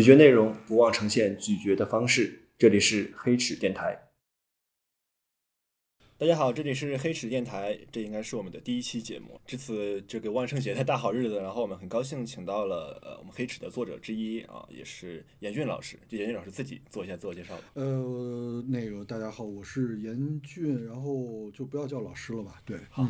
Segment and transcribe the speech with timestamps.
[0.00, 2.48] 咀嚼内容，不忘呈现咀嚼的方式。
[2.56, 4.08] 这里是黑齿电台。
[6.16, 9.38] 大家好，这里是黑齿电台，这应该是我们的第一期节目。
[9.44, 15.98] 这次这个万圣节的大好日子，然后我们很高兴请到了呃我们黑齿的作者之一啊，也是严俊老师。
[16.08, 17.64] 就严俊老师自己做一下自我介绍吧。
[17.74, 22.62] 呃，那个大家好，我是严俊，然后就不要叫老师了吧？
[22.64, 23.06] 对，好。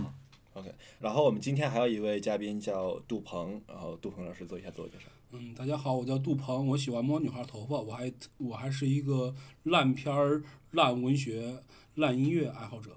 [0.55, 5.05] OK，然后我们今天还有一位嘉宾叫杜鹏，然后杜鹏老师做一下自我介绍。
[5.33, 11.62] 嗯，大家好，我叫杜鹏，我喜欢摸女孩头发，我还我还是一个烂片儿、烂文学、
[11.95, 12.91] 烂音乐爱好者。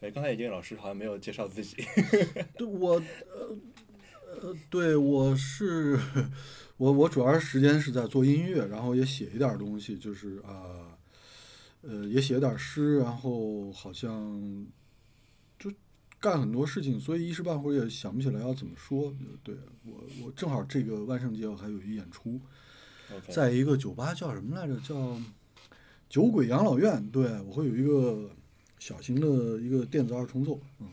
[0.00, 1.76] 哎，刚才眼镜老师好像没有介绍自己。
[2.58, 3.56] 对，我呃
[4.42, 5.98] 呃，对我是，
[6.76, 10.92] 我我主要时间是在做音乐，然后也写一点东西，就是啊，
[11.80, 14.66] 呃，也写点诗，然后好像。
[16.22, 19.12] 干很多事情，所以一时半会儿也想不起来要怎么说。
[19.42, 22.40] 对我，我正好这个万圣节我还有一演出，
[23.28, 24.78] 在一个酒吧叫什么来着？
[24.78, 25.20] 叫
[26.08, 27.04] 酒鬼养老院。
[27.10, 28.30] 对我会有一个
[28.78, 30.60] 小型的一个电子二重奏。
[30.78, 30.86] 嗯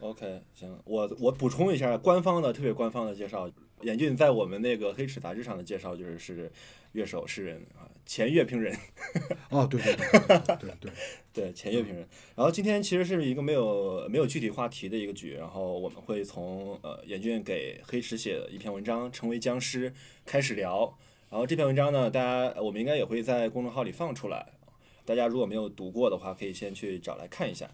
[0.00, 3.50] ，OK，行，我我补充一下官方的特别官方的介绍。
[3.82, 6.50] 严俊在我们那个黑齿杂志上的介绍就是是
[6.92, 8.76] 乐手诗人啊，前乐评人。
[9.50, 10.92] 哦，对对对对对
[11.32, 12.06] 对，前乐评人。
[12.34, 19.90] 然后今天其实是一个没有没有具体话题的一个局，然后我们会从呃严俊给黑石写的一篇文章《成为僵尸》
[20.24, 20.98] 开始聊。
[21.30, 24.52] 然后这篇文章呢，大家我们应该也会在公众号里放出来，
[25.06, 27.70] 大家如果没有读过的话，可以先去找来看一下。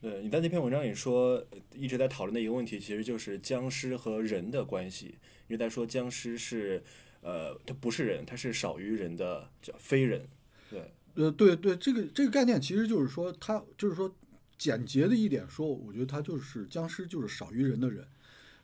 [0.00, 1.44] 呃，你在那篇文章里说
[1.74, 5.16] 一直在讨论的一个问题，其实就是僵尸和人的关系。
[5.48, 6.82] 一直在说僵尸是，
[7.22, 10.28] 呃，它不是人，它是少于人的叫非人。
[10.68, 14.14] 对，呃，对对，这个这个概念其实就是说，它就是说
[14.58, 18.06] 简洁的一点说，我觉得它就是僵尸就是少于人的人，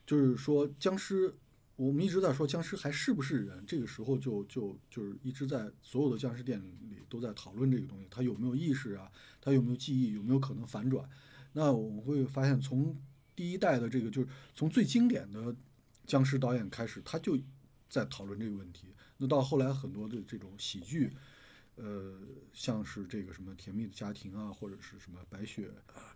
[0.07, 1.35] 就是说僵尸，
[1.77, 9.11] 我们一直在说僵尸还是不是人，这个时候就就就是一直在所有的僵尸电影里都在讨论这个东西，它有没有意识啊，
[9.41, 11.09] 它有没有记忆，有没有可能反转？
[11.53, 12.97] 那我们会发现，从
[13.37, 15.55] 第一代的这个，就是从最经典的
[16.07, 17.39] 僵尸导演开始，他就
[17.89, 18.89] 在讨论这个问题。
[19.17, 21.11] 那到后来很多的这种喜剧，
[21.77, 22.15] 呃，
[22.53, 25.67] 像是这个什么《甜蜜的家庭》啊，或者是什么《白雪》，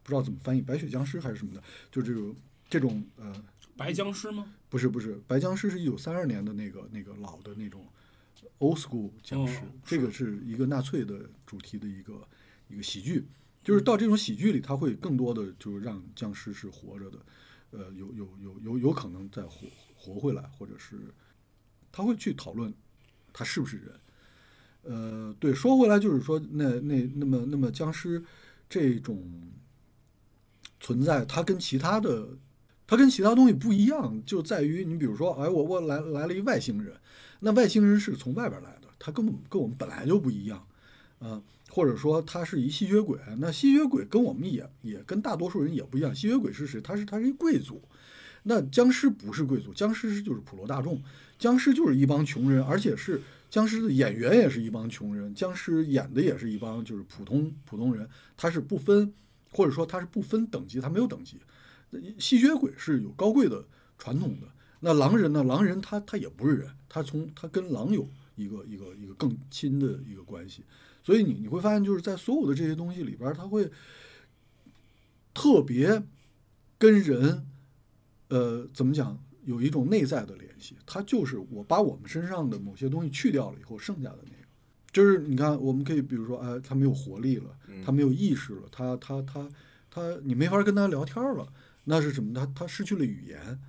[0.02, 2.36] 不知道怎么翻译，《白雪僵尸》还是什么的，就这种
[2.68, 3.44] 这种呃，
[3.76, 4.54] 白僵尸吗？
[4.68, 7.86] 不是不是，白僵尸是一九三二年的那个那个老的那种
[8.58, 12.26] old school 僵尸，这个是一个纳粹的主题的一个
[12.68, 13.26] 一个喜剧。
[13.64, 17.18] 就是到这种喜剧里，它会更多的就是让僵尸是活着的，
[17.70, 20.98] 呃，有有有有有可能再活活回来，或者是
[21.92, 22.72] 他会去讨论
[23.32, 23.86] 他是不是人。
[24.84, 28.25] 呃，对，说回来就是说，那那那么那么僵尸
[28.69, 29.22] 这种
[30.81, 32.26] 存在，它跟其他的
[32.86, 36.97] 它跟其他东西不一样，就在于你比如说，哎，我我来来了一外星人，
[37.41, 40.66] 那外星人是从外边来的，他根本跟我们本来就不一样，
[41.19, 41.42] 啊。
[41.75, 46.14] 或者说他是一吸血鬼，那吸血鬼跟我们也也跟大多数人也不一样。
[46.14, 46.78] 吸血鬼是谁？
[46.82, 47.81] 他是他是一贵族，
[48.42, 51.02] 那僵尸不是贵族，僵尸就是普罗大众，
[51.42, 53.20] 僵尸就是一帮穷人，而且是
[53.50, 59.12] 僵尸的演员也是一帮穷人，僵尸演的也是一帮就是普通普通人，他是不分
[59.50, 61.38] 或者说他是不分等级，他没有等级。
[62.16, 63.64] 吸血鬼是有高贵的
[63.98, 64.47] 传统的，
[64.78, 65.42] 那狼人呢？
[65.42, 70.62] 狼人他他也不是人，他从他跟狼有一个一个一个更亲的一个关系。
[71.02, 73.69] 所以你你会发现，就是在所有的这些东西里边，他会
[75.34, 76.00] 特别
[76.78, 77.44] 跟人，
[78.28, 80.76] 呃，怎么讲，有一种内在的联系。
[80.86, 84.47] 它就是我把我们身上的某些东西去掉了以后，剩下的那个，
[84.92, 89.49] 就是你看，我们可以比如说，哎，他没有活力了，他没有意识了，他他他
[89.90, 91.52] 他，你没法跟他聊天了，
[91.84, 92.32] 那是什么？
[92.34, 93.61] 他他失去了语言。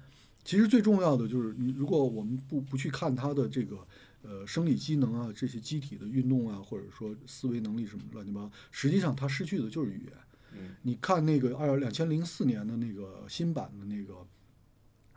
[0.44, 3.88] 其实最重要的就是，你如果我们不不去看他的这个。
[4.26, 10.14] 呃，生理机能啊，这些机体的运动啊，或者说思维能力什么乱七八糟，实际上他失去的就是语言。
[10.54, 14.26] 嗯，你看那个二两千零四年的那个新版的那个，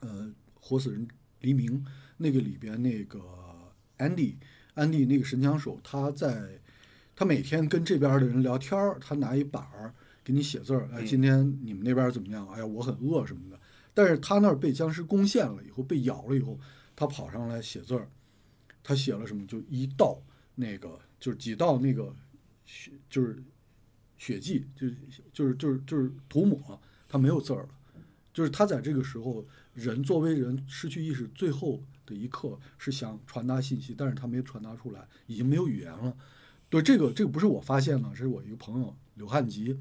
[0.00, 0.28] 呃，
[0.66, 1.06] 活死人
[1.40, 1.84] 黎明
[2.16, 3.22] 那个里边那个
[3.98, 4.36] 安迪，
[4.74, 6.60] 安迪那个神枪手，他在
[7.14, 12.44] 他每天跟这边的人聊天儿，他拿一板儿给你写字儿，哎，今天你们那边怎么样？
[12.48, 13.60] 哎呀，我很饿什么的。
[13.94, 16.58] 但是他那儿被僵尸攻陷了以后，被咬了以后，
[16.96, 18.08] 他跑上来写字儿。
[18.82, 19.46] 他写了什么？
[19.46, 20.20] 就一道
[20.56, 22.12] 那个，就是几道那个
[22.64, 23.42] 血，就是
[24.18, 24.88] 血迹，就
[25.32, 27.68] 就是就是就是涂抹，他没有字儿了。
[28.32, 29.44] 就是他在这个时候，
[29.76, 36.16] 人作为人失去意识，最后的一刻是想传达信息，但是他没传达出来，已经没有语言了。
[36.68, 39.78] 对这个，这个不是我发现的，是我一个朋友刘汉吉，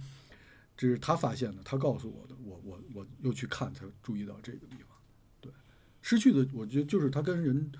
[0.77, 2.35] 这是他发现的，他告诉我的。
[2.43, 4.95] 我我我又去看才注意到这个地方。
[5.41, 5.51] 对，
[6.01, 7.71] 失去的，我觉得就是他跟人。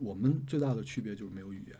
[0.00, 1.76] 我们最大的区别就是没有语言。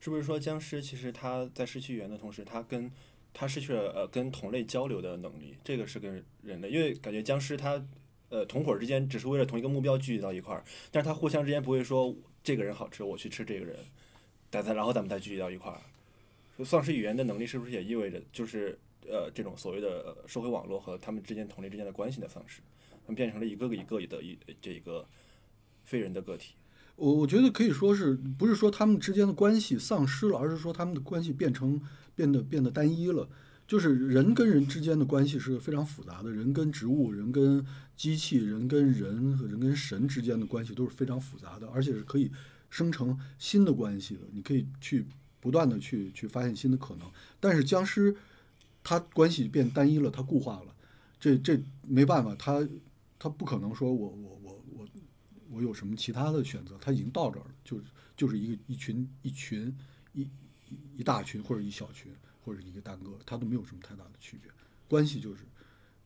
[0.00, 2.90] 是不是说僵尸其实他在失去语言的同时，他跟
[3.32, 5.56] 他失去了呃跟同类交流的能力？
[5.64, 7.82] 这个是跟人类，因为感觉僵尸他
[8.28, 13.76] 呃同伙之间只是为了同一个目标聚集到一块儿，但是他互相之间不会说这个人好吃，我去吃这个人，
[14.50, 15.80] 但他然后咱们再聚集到一块儿。
[16.64, 18.78] 丧失语言的能力是不是也意味着就是
[19.08, 22.60] 呃这种所谓的社会网络和他们之间同类之间的关系的丧失？
[22.90, 25.06] 他们变成了一个个一个一的一这个
[25.84, 26.54] 非人的个体。
[26.96, 31.80] 我我觉得可以说是不是说他们之间的关系丧失了，而是说他们的关系变成
[32.20, 33.26] 变得变得单一了。
[33.66, 37.64] 就是人跟人之间的关系是非常复杂的，人跟植物、人跟
[37.96, 42.30] 机器人、跟人和人跟神之间的关系都是非常复杂的，而且是可以
[42.68, 44.22] 生成新的关系的。
[44.32, 45.06] 你可以去
[45.38, 47.08] 不断的去去发现新的可能。
[47.38, 48.14] 但是僵尸，
[48.82, 50.74] 它关系变单一了，它固化了，
[51.20, 52.68] 这这没办法，它
[53.20, 54.88] 它不可能说我我我我
[55.48, 57.80] 我有什么其他的选择，它已经到这儿了，就
[58.16, 59.72] 就是一个一群一群
[60.12, 60.26] 一
[61.00, 62.12] 一大群或者一小群。
[62.42, 64.50] 或者一个单个，它都没有什么太大的区别，
[64.88, 65.44] 关系就是，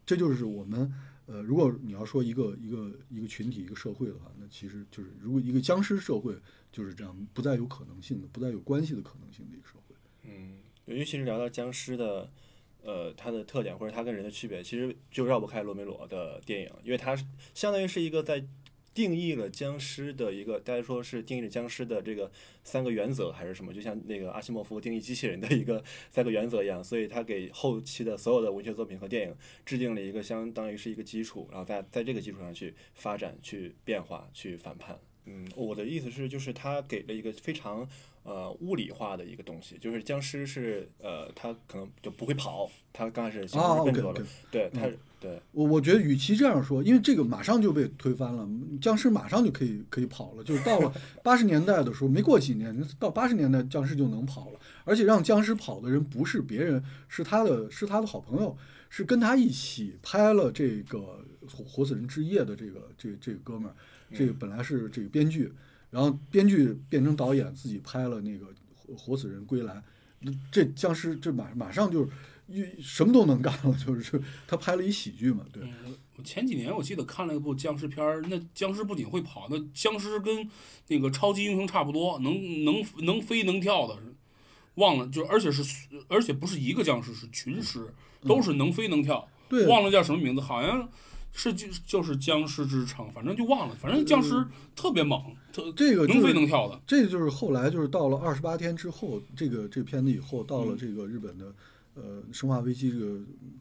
[0.05, 0.93] 这就是我们
[1.27, 6.37] 呃，如果你要说一个一个一个群体一个社会的话，那其实就是如果一个僵尸社会
[6.73, 9.95] 就是这样，不再有可能性的，不再有关系的可能性的一个社会。
[10.25, 12.29] 嗯，尤其是聊到僵尸的
[12.83, 17.17] 呃它的特点或者它跟人的区别，其实就绕不开罗梅罗的电影，因为它
[17.55, 18.45] 相当于是一个在。
[18.95, 22.31] 定义了僵尸的一个，大家说是定义了僵尸的这个
[22.63, 23.75] 三个原则还是什么？
[23.75, 29.37] 就像那个阿西莫夫定义机器人的一个三个原则一样，所以他给后期的所有的文学作品和电影
[29.67, 34.97] 制定了一个相当于是一个基础，然后在在这个基础上去发展、去变化、去反叛。
[35.27, 37.89] 嗯，我的意思是，就是他给了一个非常
[38.23, 44.89] 呃物理化的一个东西，就是僵尸是呃，他可能就不会跑，他刚开始是笨拙了，对他。
[45.25, 48.47] 对我，我觉得与其这样说，因为这个马上就被推翻了，
[48.79, 50.45] 僵尸马上就可以可以跑了。
[50.45, 50.93] 就是到了
[51.25, 58.55] 八十年代的时候，没过几年，到八十年代僵尸就能跑了，而且让僵尸跑的人不是别人，是他的，是他的好朋友，
[58.91, 61.25] 是跟他一起拍了这个
[61.65, 63.75] 《活死人之夜》的这个这这个哥们儿，
[64.15, 65.51] 这个本来是这个编剧，
[65.91, 68.45] 然后编剧变成导演，自己拍了那个
[68.77, 69.83] 《活活死人归来》，
[70.53, 72.07] 这僵尸这马马上就。
[72.81, 75.63] 什么都能干了，就是他拍了一喜剧嘛，对。
[76.17, 80.49] 我前几年我记得看了一部僵尸片儿，那僵尸不仅会跑，那僵尸跟
[80.87, 83.99] 那个超级英雄差不多，能能能飞能跳的，
[84.77, 85.65] 忘了就而且是
[86.07, 87.93] 而且不是一个僵尸，是群尸，
[88.23, 89.27] 都是能飞能跳。
[89.49, 90.89] 对，忘了叫什么名字，好像
[91.33, 94.47] 是就就是僵尸之城，反正就忘了，反正僵尸
[94.77, 95.21] 特别猛，
[95.53, 96.81] 特这个能飞能跳的。
[96.87, 101.53] 这就是后来就是到了二十八天之后，这个这片子以后到了这个日本的。
[101.95, 103.21] 呃，生化危机这个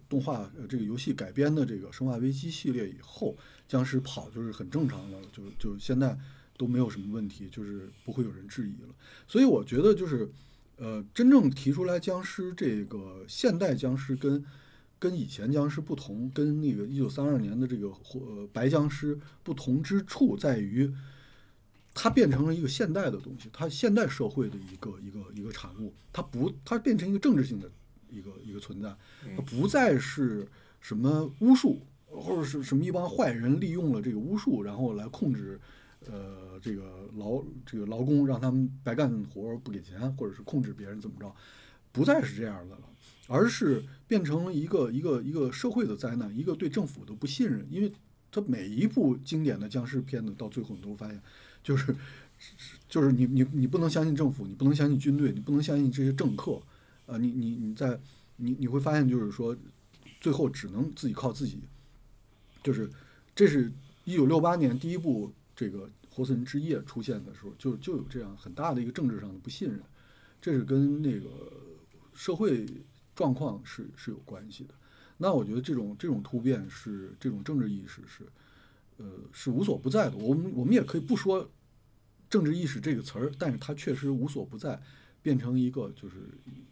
[0.09, 3.37] 动画，呃，这个游戏改编的这个生化危机系列以后，
[3.67, 6.17] 僵尸跑就是很正常的，就就现在
[6.57, 8.89] 都没有什么问题，就是不会有人质疑了。
[9.27, 10.27] 所以我觉得就是，
[10.77, 14.43] 呃，真正提出来僵尸这个现代僵尸跟
[14.97, 20.91] 跟以前僵尸不同，跟那个一九三二年的这个呃白僵尸不同之处在于，
[21.93, 27.69] 它变成了一个现代的东西，它现代社会的一个一个一个产物，它不，它变成一个政治性的。
[28.13, 28.95] 一个一个存在，
[29.35, 30.47] 它不再是
[30.79, 35.59] 什么巫术，或者是什么一帮坏人利用了这个巫术，然后来控制，
[36.05, 41.33] 呃，这个劳这个劳工，让他们白干活不给钱，或者是控制别人怎么着，
[41.91, 42.81] 不再是这样的了，
[43.27, 47.65] 而是变成了一个一个一个社会的灾难，一个对政府的不信任。
[47.71, 47.91] 因为
[48.31, 51.21] 它每一部经典的僵尸片子到最后你都发现，
[51.63, 51.95] 就是
[52.89, 56.61] 就是你你你不能相信政府，你不能相信军队，你不能相信这些政客。
[57.05, 57.99] 呃，你你你在
[58.37, 59.55] 你你会发现，就是说，
[60.21, 61.59] 最后只能自己靠自己。
[62.63, 62.89] 就是，
[63.35, 63.71] 这是
[64.05, 69.81] 一九六八年第一部这个《活死人之夜》出现的时候，就就有这样很大的一个政治上的不信任，
[70.41, 71.29] 这是跟那个
[72.13, 72.65] 社会
[73.13, 74.73] 状况是是有关系的。
[75.17, 78.25] 那我觉得这种这种突变是这种政治意识是，
[78.97, 80.15] 呃，是无所不在的。
[80.15, 81.49] 我们我们也可以不说
[82.29, 84.81] 政治意识这个词儿，但是它确实无所不在。
[85.23, 86.17] 变成一个就是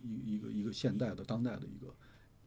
[0.04, 1.96] 一一个一个现代的当代的一个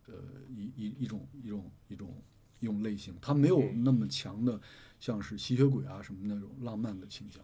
[0.06, 0.14] 呃
[0.49, 2.23] 一一一种一种一种
[2.61, 4.61] 一种类型，它没有那么强的
[5.00, 7.42] 像是吸血鬼啊什么那种浪漫的倾向。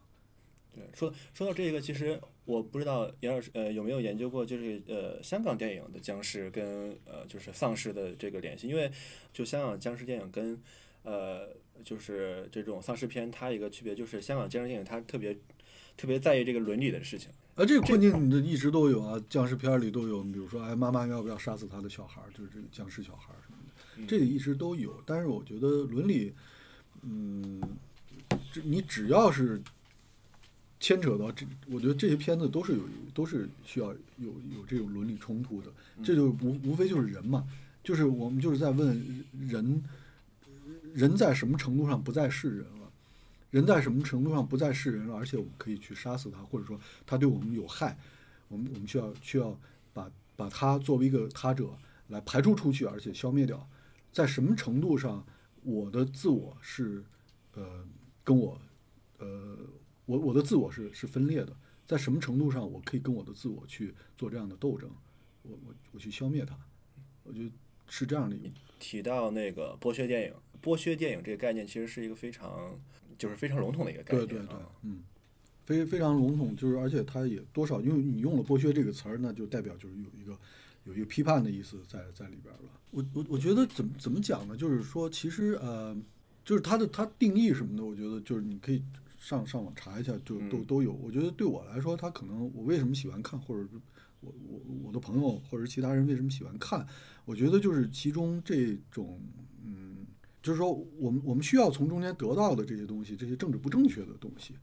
[0.73, 8.93] 对，说说到这个，其实我不知道杨老师呃有没有研究过，就是呃香港电影的僵尸跟呃就是丧尸的这个联系，因为
[9.33, 10.57] 就香港僵尸电影跟
[11.03, 11.49] 呃
[11.83, 15.35] 就是这种丧尸片，它一个区别就是香港僵尸电影它特别
[15.97, 17.31] 特别在意这个伦理的事情。
[17.61, 20.23] 啊，这个困境的一直都有啊，僵尸片里都有。
[20.23, 22.33] 比如说，哎，妈妈要不要杀死他的小孩儿？
[22.33, 23.59] 就是这个僵尸小孩儿什么
[23.99, 24.95] 的，这个一直都有。
[25.05, 26.33] 但是我觉得伦理，
[27.03, 27.61] 嗯，
[28.51, 29.61] 这你只要是
[30.79, 32.81] 牵扯到这，我觉得这些片子都是有
[33.13, 35.71] 都是需要有有这种伦理冲突的，
[36.03, 37.47] 这就无无非就是人嘛，
[37.85, 39.85] 就是我们就是在问人，
[40.95, 42.80] 人在什么程度上不再是人了，
[43.51, 47.97] 人在什么程度上不再是人了，而且我们可以去杀死他，或者说他对我们有害，
[48.49, 49.59] 我们我们需要需要
[49.93, 51.71] 把把他作为一个他者
[52.09, 53.69] 来排除出去，而且消灭掉，
[54.13, 55.25] 在什么程度上
[55.63, 57.05] 我的自我是
[57.55, 57.87] 呃
[58.25, 58.61] 跟我
[59.19, 59.57] 呃。
[60.07, 64.91] 我我的自我是是分裂的，在什么程度上我可以跟我的自我去做这样的斗争？
[65.43, 66.59] 我我我去消灭它，
[67.23, 67.51] 我觉得
[67.87, 68.49] 是这样的一个。
[68.81, 72.77] 提到那个剥削电影，剥削电影这个概念其实是一个非常
[73.21, 74.27] 就是非常笼统的一个概念。
[74.27, 75.01] 对对对，嗯，
[75.65, 80.37] 非非常笼统，就是而且它也多少，因为你用了剥削这个词儿，那就代表就是有一个
[80.85, 82.71] 有一个批判的意思在在里边了。
[82.91, 84.57] 我我我觉得怎么怎么讲呢？
[84.57, 85.97] 就是说，其实呃，
[86.45, 88.83] 就是它的它定义什么的，我觉得就是你可以。
[89.23, 90.95] 上上网查一下，就都都有。
[90.95, 93.69] 我觉得对我来说，它可能我为什么喜欢看，或者
[94.23, 96.87] 我我我的朋友或者其他人为什么喜欢看？
[97.27, 99.45] 我觉得就是其中这种，嗯，
[100.43, 104.55] 就是说我们我们需要从中间得到的这些东西，这些政治不正确的东西。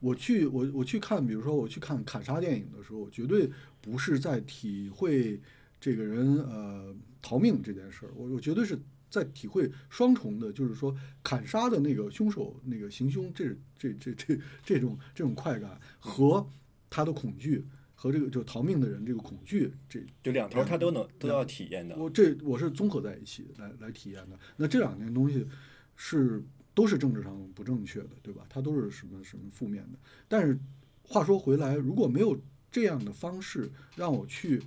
[0.00, 5.40] 我去我我去看，比如说我去看砍杀电影的时候，我绝对不是在体会
[5.80, 8.78] 这个人呃逃命这件事儿，我我绝对是。
[9.12, 16.48] 在体会双重的，就是说砍杀的那个凶手那个行凶，这这这这这种这种快感和
[16.88, 17.62] 他的恐惧
[18.02, 21.94] 和这个就逃命的人这个恐惧，这就两头他都能都要体验的。
[21.96, 24.36] 我这我是综合在一起来来体验的。
[24.56, 25.46] 那这两件东西
[25.94, 26.42] 是
[26.74, 28.44] 都是政治上不正确的，对吧？
[28.48, 29.98] 它都是什么什么负面的。
[30.26, 30.58] 但是
[31.04, 32.36] 话说回来，如果没有
[32.72, 34.60] 这样的方式让我去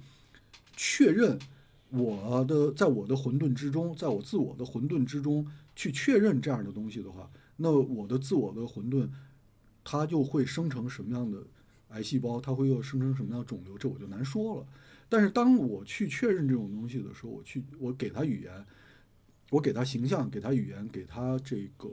[0.77, 1.38] 确认。
[1.89, 9.08] 我的在我的混沌之中，在我自我的混沌之中去确认这样的东西的话，那我的自我的混沌，
[9.84, 11.44] 它就会生成什么样的
[11.96, 14.68] 癌细胞，它会又生成什么样的肿瘤，这我就难说了。
[15.08, 18.66] 但是当我去确认这种东西的时候，我去我给他语言，
[19.50, 21.90] 我给他形象，给他语言，给他这个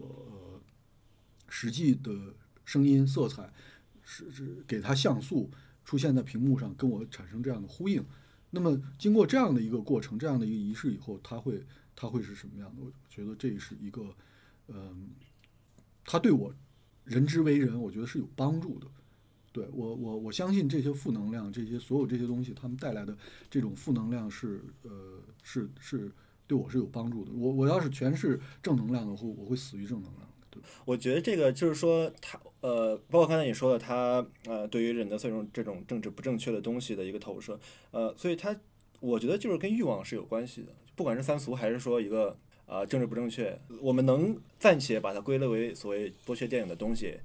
[1.48, 3.52] 实际的声音色彩，
[4.02, 5.50] 是是给他像素
[5.84, 8.04] 出现在屏幕上，跟我产生这样的呼应。
[8.50, 12.82] 那么，经过这样的一个过程，这样的一个仪式以后，他会，他会是什么样的？
[12.82, 14.14] 我觉得这是一个，
[14.68, 15.10] 嗯，
[16.04, 16.52] 他对我
[17.04, 18.86] 人之为人，我觉得是有帮助的。
[19.52, 23.16] 对我，我我相信这些负能量，这些所有这些东西，他们带来的
[23.50, 24.90] 这种负能量是，呃，
[25.42, 26.10] 是是
[26.46, 27.30] 对我是有帮助的。
[27.32, 30.22] 我我要是全是正能量的话，我会死于正能量。
[30.84, 37.58] 我觉得这个就是说，他呃，包括刚才你说的，他呃，对于人的这种这种政治不正确的东西的一个投射，
[37.90, 38.54] 呃，所以他
[39.00, 47.18] 我觉得就是跟欲望是有关系的，不管是三俗还是说一个啊政治不正确，我们能暂且把它归类为所谓剥削电影的东西，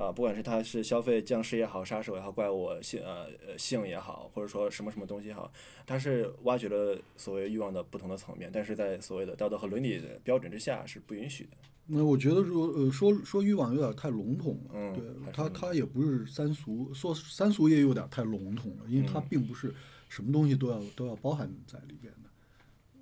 [0.00, 5.52] 啊，不管是他是消费僵尸也好，杀手也好，怪物性呃性也好，或者说什么什么东西也好，
[5.86, 11.50] 他是挖掘了所谓欲望的不同的层面，但是在所谓的道德和伦理的标准之下是不允许的。
[11.84, 15.04] 那我觉得说，呃，说说欲望有点太笼统了，对
[15.34, 19.74] 他他也不是三俗，说三俗也有点太笼统了，因为它并不是
[20.08, 22.30] 什么东西都要都要包含在里边的。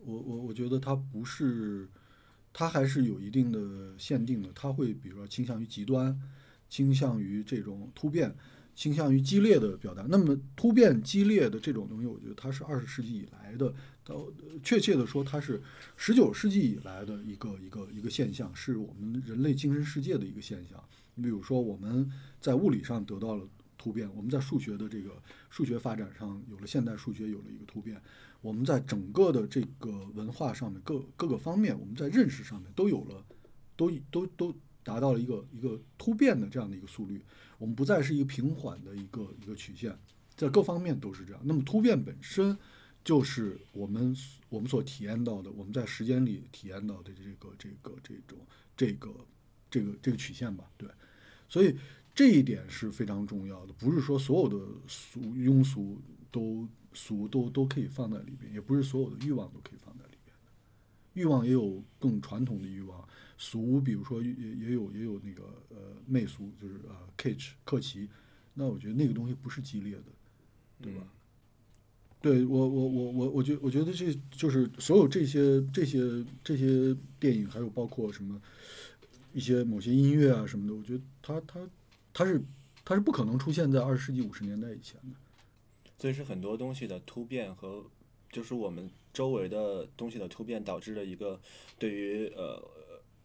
[0.04, 1.86] 我我我觉得它不是，
[2.52, 6.18] 它还是有一定的限定的，它会比如说倾向于极端，
[6.68, 8.34] 倾向于这种突变。
[8.74, 14.24] 倾向于激烈的表达，那么突变激烈的这种东西，我觉得它是二十世纪以来的，到
[14.62, 15.60] 确切的说，它是
[15.96, 20.80] 十九世纪以来的一个一个一个现象，是我们人类精神世界的一个现象。
[21.16, 22.08] 你比如说，我们
[22.40, 25.20] 在物理上得到了突变，我们在数学的这个
[25.50, 28.00] 数学发展上有了现代数学有了一个突变，
[28.40, 33.24] 我们在整个的这个文化上面各各个方面，我们在认识上面都有了，
[33.74, 34.54] 都都都
[34.88, 37.22] 达到了一个一个突变的这样的一个速率。
[37.58, 39.94] 我们不再是一个平缓的一个一个曲线，
[40.34, 41.42] 在各方面都是这样。
[41.44, 42.56] 那么突变本身
[43.04, 44.16] 就是我们
[44.48, 48.38] 我们所体验到的，我们在时间里体验到的这个这个这种
[48.76, 49.10] 这个
[49.70, 50.70] 这个这个曲线吧？
[50.78, 50.88] 对，
[51.48, 51.76] 所以
[52.14, 53.72] 这一点是非常重要的。
[53.74, 60.36] 不是说所有的俗庸俗都俗都都可以放在里边，也不是所有的欲望都可以放在里边。
[61.14, 63.08] 欲望也有更传统的欲望。
[63.38, 65.76] 俗，比如说也也有也有那个呃
[66.06, 68.08] 媚俗，就是呃 kitsch 克奇，
[68.52, 70.02] 那我觉得那个东西不是激烈的，
[70.82, 71.06] 对吧？
[72.20, 78.42] 对我我我我我觉我觉得这就是所有这些这些这些电影，还有包括什么
[79.32, 81.60] 一些某些音乐啊什么的，我觉得它它
[82.12, 82.42] 它是
[82.84, 85.16] 它是不可能出现在二十世纪五十年代以前的。
[85.96, 87.84] 所以是很多东西的突变和
[88.32, 91.40] 就是我们周围的东西的突变导致了一个
[91.78, 92.60] 对于呃。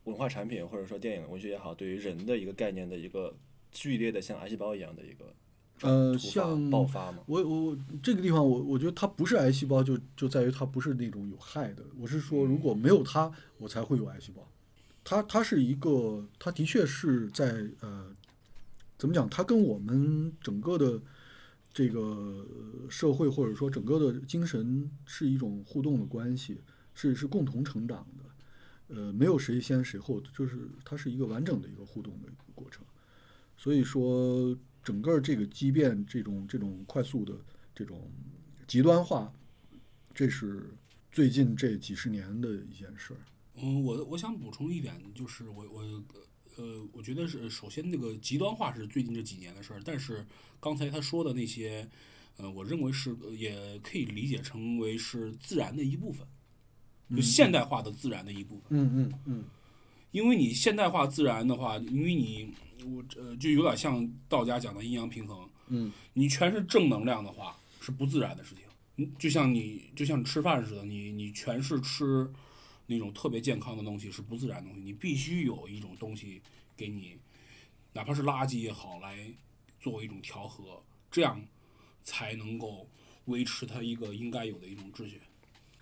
[0.06, 3.36] 文化产品或者说电影、文学也好，对于人的一个概念的一个
[3.72, 5.34] 剧烈的像癌细胞一样的一个
[5.82, 7.24] 呃，像爆发吗？
[7.26, 11.84] 我我这个地方我我觉得它不是癌细胞，就就在于它不是那种有害的。
[12.00, 14.48] 我是说，如果没有它，我才会有癌细胞。
[15.04, 18.16] 它它是一个，它的确是在呃，
[18.98, 19.30] 怎么讲？
[19.30, 21.02] 它跟我们整个的
[21.74, 22.46] 这个
[22.90, 26.62] 社会或者说整个的精神是一种互动的关系，
[26.94, 28.24] 是是共同成长的。
[28.88, 32.86] 呃，没有谁先谁后，就是它是一个完整的一个互动的一个过程。
[33.56, 37.34] 所以说，整个这个畸变这种这种快速的
[37.74, 38.12] 这种
[38.68, 39.32] 极端化，
[40.14, 40.76] 这是
[41.12, 43.20] 最近这几十年的一件事儿。
[43.56, 46.04] 嗯，我我想补充一点，就是我我
[46.58, 50.26] 呃，我觉得是首先那个极端化是最近这几年的事儿，但是
[50.60, 51.88] 刚才他说的那些，
[52.38, 56.28] 呃，我认为是也可以理解成为是自然的一部分，
[57.16, 58.66] 就现代化的自然的一部分。
[58.70, 59.46] 嗯嗯嗯
[60.12, 62.54] 因为你现代化自然的话，因为你
[62.86, 68.64] 我呃就有点像道家讲的阴阳平衡，嗯你全是正能量的话是不自然的事情。
[68.98, 72.32] 嗯，就像你就像吃饭似的，你你全是吃
[72.86, 76.40] 那种特别健康的东西是不自然的东西，你必须有一种东西
[76.78, 77.18] 给你，
[77.94, 79.28] 哪怕是垃圾也好，来
[79.80, 80.80] 作为一种调和，
[81.10, 81.42] 这样
[82.04, 82.88] 才能够
[83.26, 85.20] 维持它一个应该有的一种秩序。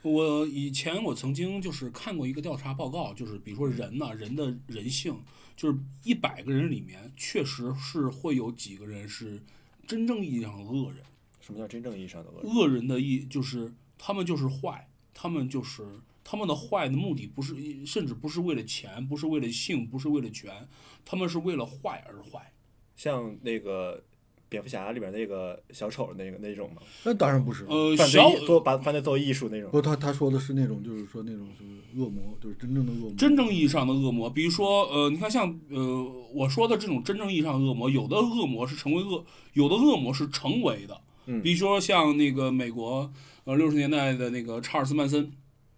[0.04, 5.16] 我以前我曾经就是看过一个调查报告，就是比如说人呐、人的人性，
[5.56, 9.42] 就是一百个人里面，确实是会有几个人是
[9.86, 11.04] 真正意义上的恶人。
[11.40, 12.52] 什么叫真正意义上的恶人？
[12.52, 15.84] 恶人的意就是他们就是坏，他们就是
[16.24, 20.68] 他们的坏的目的不是，甚至不是为了钱，不是为了性，不是为了权，
[21.06, 22.52] 他们是为了坏而坏。
[22.96, 24.04] 像那个
[24.52, 26.82] 蝙蝠侠里边那个小丑那个那种吗？
[27.06, 27.66] 那当然不是。
[27.70, 29.72] 呃，犯小罪做把犯罪作为艺术那种。
[29.72, 33.14] 不，他他说的是那种，就是说那种就是恶魔，就是真正的恶魔。
[33.18, 41.00] 真正意义上的恶魔，比如说，呃，你看像呃我说的这种真正意义上的恶魔，有的恶魔是成为恶，有的恶魔是成为的。
[41.28, 43.10] 嗯比如说像那个美国
[43.46, 45.32] 呃六十年代的那个查尔斯曼森，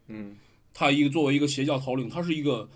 [0.08, 0.36] 嗯
[0.74, 2.68] 他一个作为一个邪教头领，他是一个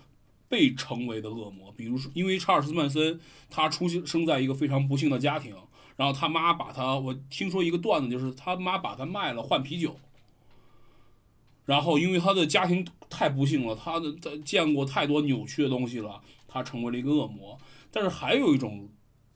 [0.48, 1.74] 被成为的恶魔。
[1.76, 3.18] 比如说，因为查尔斯曼森
[3.50, 5.56] 他出生在一个非常不幸的家庭，
[5.98, 9.96] 然后他妈把他，我听说一个段子，就是他妈把他卖了换啤酒。
[11.64, 17.58] 然后因为他的家庭太不幸了，他的他见过太多扭曲的东西了，他成为了一个恶魔。
[17.90, 18.88] 但是还有一种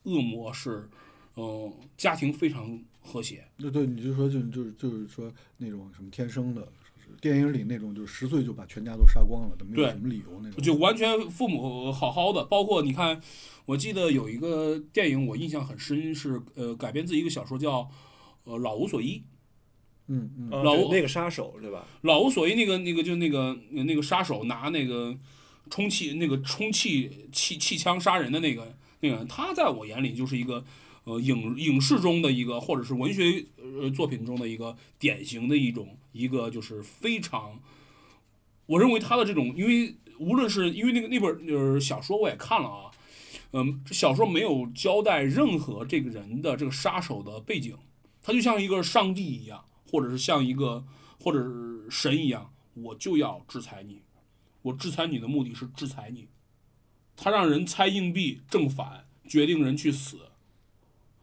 [0.04, 0.88] 恶魔是，
[1.34, 6.68] 嗯、家庭非常和谐，对对，你就说就就是就是说那种什么天生的，
[7.20, 10.62] 电影里那种，就是十岁就把全家都杀光了的，没有什么理由那种。
[10.62, 13.20] 就完全父母好好的，包括你看，
[13.66, 17.88] 我记得有一个电影我印象很深，是呃改编自一个小说叫
[18.44, 19.22] 呃老无所依。
[20.08, 21.86] 嗯嗯啊老就那个杀手对吧？
[22.02, 25.16] 老无所依那个那个就那个那个杀手拿那个
[25.70, 30.64] 充气那个充气气气枪杀人的那个那个，他在我眼里就是一个
[31.04, 37.60] 呃影影视中的一个或者是文学呃作品中的一个典型的一种一个就是非常，
[38.66, 42.90] 我认为他的这种，因为无论是因为那个那本呃小说我也看了啊，
[43.52, 47.76] 嗯，小说没有交代任何这个人的这个杀手的背景，
[48.22, 50.84] 他就像一个上帝一样，或者是像一个
[51.20, 54.02] 或者是神一样，我就要制裁你，
[54.62, 56.28] 我制裁你的目的是制裁你。
[57.14, 60.18] 他让人猜硬币正反，决定人去死，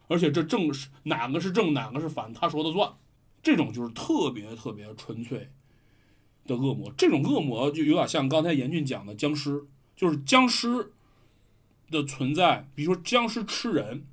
[0.08, 2.94] 而且这正是哪个是正，哪个是反，他说的算。
[3.42, 5.50] 这种就是特别特别纯粹
[6.46, 9.66] 的恶魔，这种恶魔就有点像刚才严俊讲的僵尸，
[9.96, 10.92] 就是僵尸
[11.92, 14.04] 的存在，比如说僵尸吃人，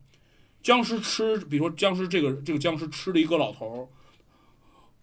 [0.62, 3.89] 僵尸吃，比如说僵尸这个这个僵尸吃了一个老头儿，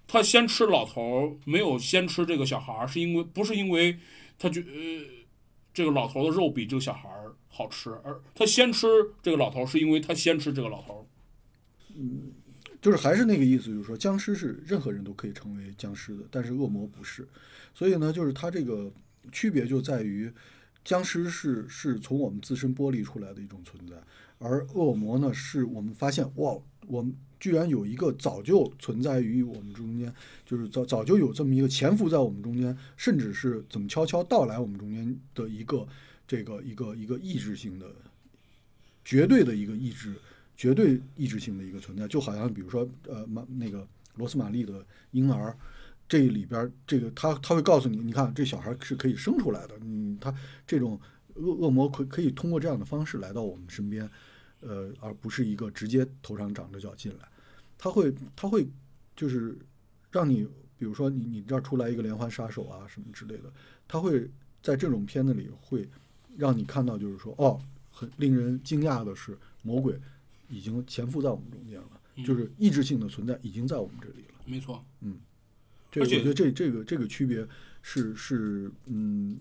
[0.07, 3.97] 他先吃老头儿，没有先吃这个小孩儿，是因为不是因为
[4.37, 5.05] 他觉呃
[5.73, 8.87] 这个老头的肉比这个小孩儿好吃，而他先吃
[9.21, 11.01] 这个老头儿是因为他先吃这个老头儿。
[11.95, 12.31] 嗯
[12.81, 17.25] 就是还是那个意思，就是说僵尸是任何人都可以成为僵尸的，但是恶魔不是。
[17.73, 18.91] 所以呢，就是他这个
[19.31, 20.29] 区别就在于，
[20.83, 23.95] 僵尸是是从我们自身剥离出来的一种存在，
[24.39, 30.13] 而恶魔呢，是我们发现哇，我们居然有一个早就存在于我们中间，
[30.45, 35.87] 就是早早就有这么一个潜伏在我们中间，甚至是怎么悄悄到来我们中间的一个
[36.27, 37.87] 这个一个一个意志性的
[39.03, 40.13] 绝对的一个意志。
[40.55, 43.85] 绝对意志性的一个存在，就好像比如说，呃，玛那个
[44.17, 45.57] 罗斯玛丽的婴儿，
[46.07, 50.33] 这里边儿这个他他会告诉你，你看这小孩是可以生出来的，你，他
[50.65, 50.99] 这种
[51.35, 54.09] 恶恶魔可可以通过这样的方式来到我们身边，
[54.61, 57.27] 呃，而不是一个直接头上长着脚进来，
[57.77, 58.67] 他会他会
[59.15, 59.57] 就是
[60.11, 60.45] 让你，
[60.77, 63.51] 比如说你你这儿出来一个连环杀手啊什么之类的，
[63.87, 64.29] 他会
[64.61, 65.89] 在这种片子里会
[66.37, 69.37] 让你看到，就是说哦，很令人惊讶的是。
[69.65, 69.97] 魔鬼
[70.49, 74.33] 已经潜伏在我们中间了，嗯就是意志性的存在已经在我们这里了。
[74.43, 74.83] 没错，
[75.93, 77.47] 这个我觉得这这个这个区别
[77.83, 79.37] 是是嗯，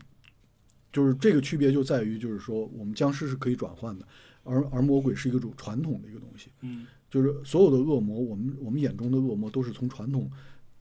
[0.92, 4.06] 就是这个区别就在于就是说我们僵尸是可以转换的，
[4.44, 6.50] 而而魔鬼是一个种传统的一个东西。
[6.60, 10.30] 嗯就是所有的恶魔，我们我们眼中的恶魔都是从传统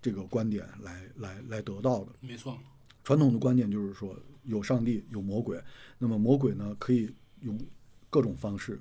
[0.02, 2.12] 这个观点来来来得到的。
[2.22, 2.58] 没错，
[3.04, 5.62] 传统的观点就是说有上帝有魔鬼，
[5.98, 7.60] 那么魔鬼呢可以用
[8.10, 8.80] 各种方式，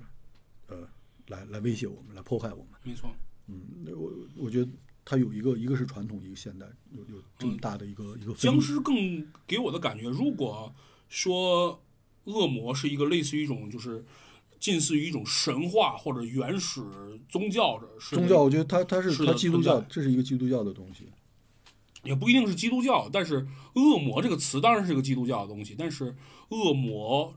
[0.67, 0.87] 呃，
[1.27, 2.79] 来来威胁我们，来迫害我们。
[2.83, 3.13] 没错，
[3.47, 3.61] 嗯，
[3.97, 4.71] 我我觉得
[5.11, 10.73] 它有一个一个是传统，一个现代，有有这么大的一个、一个僵尸更给我的感觉，如果
[11.09, 11.83] 说
[12.23, 14.05] 恶魔是一个类似于一种就是
[14.57, 16.81] 近似于一种神话或者原始
[17.27, 21.09] 宗教的是宗教，我觉得它它是是它基督教，这是一个基督教的东西。
[22.05, 26.15] 也不一定是基督教，但是恶魔这个词当然是个基督教的东西，但是
[26.51, 27.35] 恶魔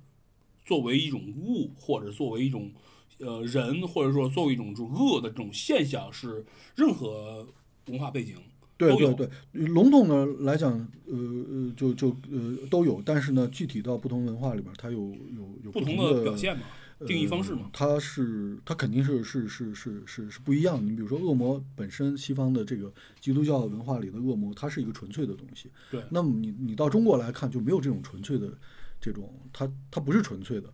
[0.64, 2.72] 作为一种物或者作为一种
[3.18, 7.46] 呃人，或者说作为一种就恶的这种现象，是任何
[7.86, 8.36] 文化背景
[8.76, 10.72] 对对对，笼统的来讲，
[11.06, 16.64] 呃呃，就就呃都有，但是呢，具体到不同文化里边，它有有有不同的的表现嘛，
[17.06, 17.70] 定义方式嘛呃。
[17.72, 20.82] 它是它肯定是是是是是是不一样的。
[20.82, 25.70] 你比如说，恶魔本身，西方的这个基督教文化里的恶魔，它是一个纯粹的东西。
[25.92, 28.58] 对那么你你到中国来看，就没有这种纯粹的
[29.00, 30.68] 这种，它它不是纯粹的。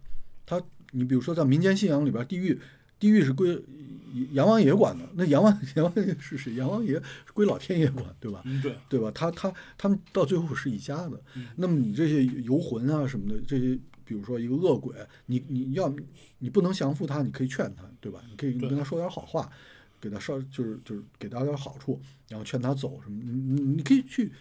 [0.47, 0.61] 它
[0.93, 2.59] 你比如说在民间信仰里边，地狱
[3.01, 3.61] 地狱是归
[4.33, 6.53] 阎王爷管的，那阎王 阎王爷是谁？
[6.55, 8.43] 阎王爷是归老天爷管，对吧？
[8.45, 9.11] 嗯，对，对吧？
[9.15, 11.21] 他他他们到最后是一家的。
[11.37, 14.95] 嗯那么你这些游魂啊什么的，这些比如说一个恶鬼，
[15.27, 15.93] 你你要
[16.39, 18.21] 你不能降服他，你可以劝他，对吧？
[18.29, 19.49] 你可以对跟他说点好话，
[20.01, 24.33] 给他稍就是就是给他点好处，然后劝他走什么，你你你可以去，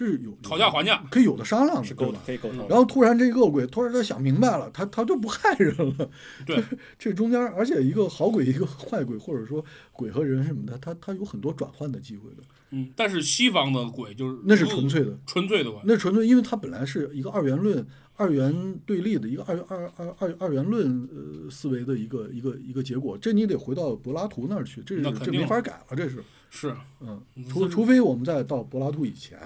[0.00, 2.12] 这是有讨价还价，可以有的商量是的，对吧？
[2.14, 2.68] 沟可以沟通的。
[2.68, 6.10] 然后突然这个恶鬼突然他想明白了，他他就不害人了。
[6.46, 6.64] 对，
[6.98, 15.18] 这中间而且一个好鬼一个坏鬼，或者说鬼和人什么的，他他有很多转换的机会的，嗯，但是西方的鬼就是那是纯粹的。
[15.26, 17.86] 纯粹的鬼，那纯粹，因为它本来是一个二元论、
[18.16, 26.24] 二元对立的一个二二二二二元论呃思维的一个一个一个结果，这你得回到柏拉图那儿去，这是这没法改了，这是。
[26.52, 27.44] 是嗯，嗯。
[27.48, 29.38] 除除非我们再到柏拉图以前，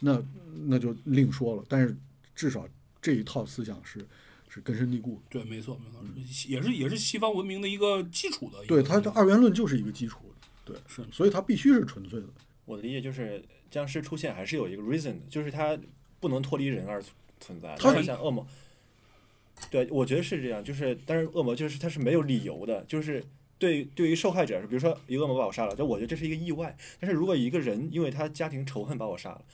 [0.00, 0.22] 那
[0.66, 1.96] 那就另说了，但是
[2.34, 2.68] 至少
[3.00, 4.04] 这一套思想是
[4.48, 10.20] 是根深蒂固的，对，没错没错，也是也是西方文明的一个基础的对它的二元论就是一个基础，
[10.64, 12.26] 对，是所以它必须是纯粹的，
[12.64, 15.78] 我的理解就是，僵尸出现还是有一个 reason 的，就是它
[16.20, 17.76] 不能脱离人而存存在。
[17.78, 18.46] 它像恶魔，
[19.70, 23.22] 对我觉得是这样，就是但是恶魔就是它是没有理由的，就是
[23.58, 26.76] 对对于受害者，比如说一个恶魔把我杀了，就我觉得这是一个意外。
[26.98, 29.44] 但是如果一个人因为他家庭仇恨把我杀了，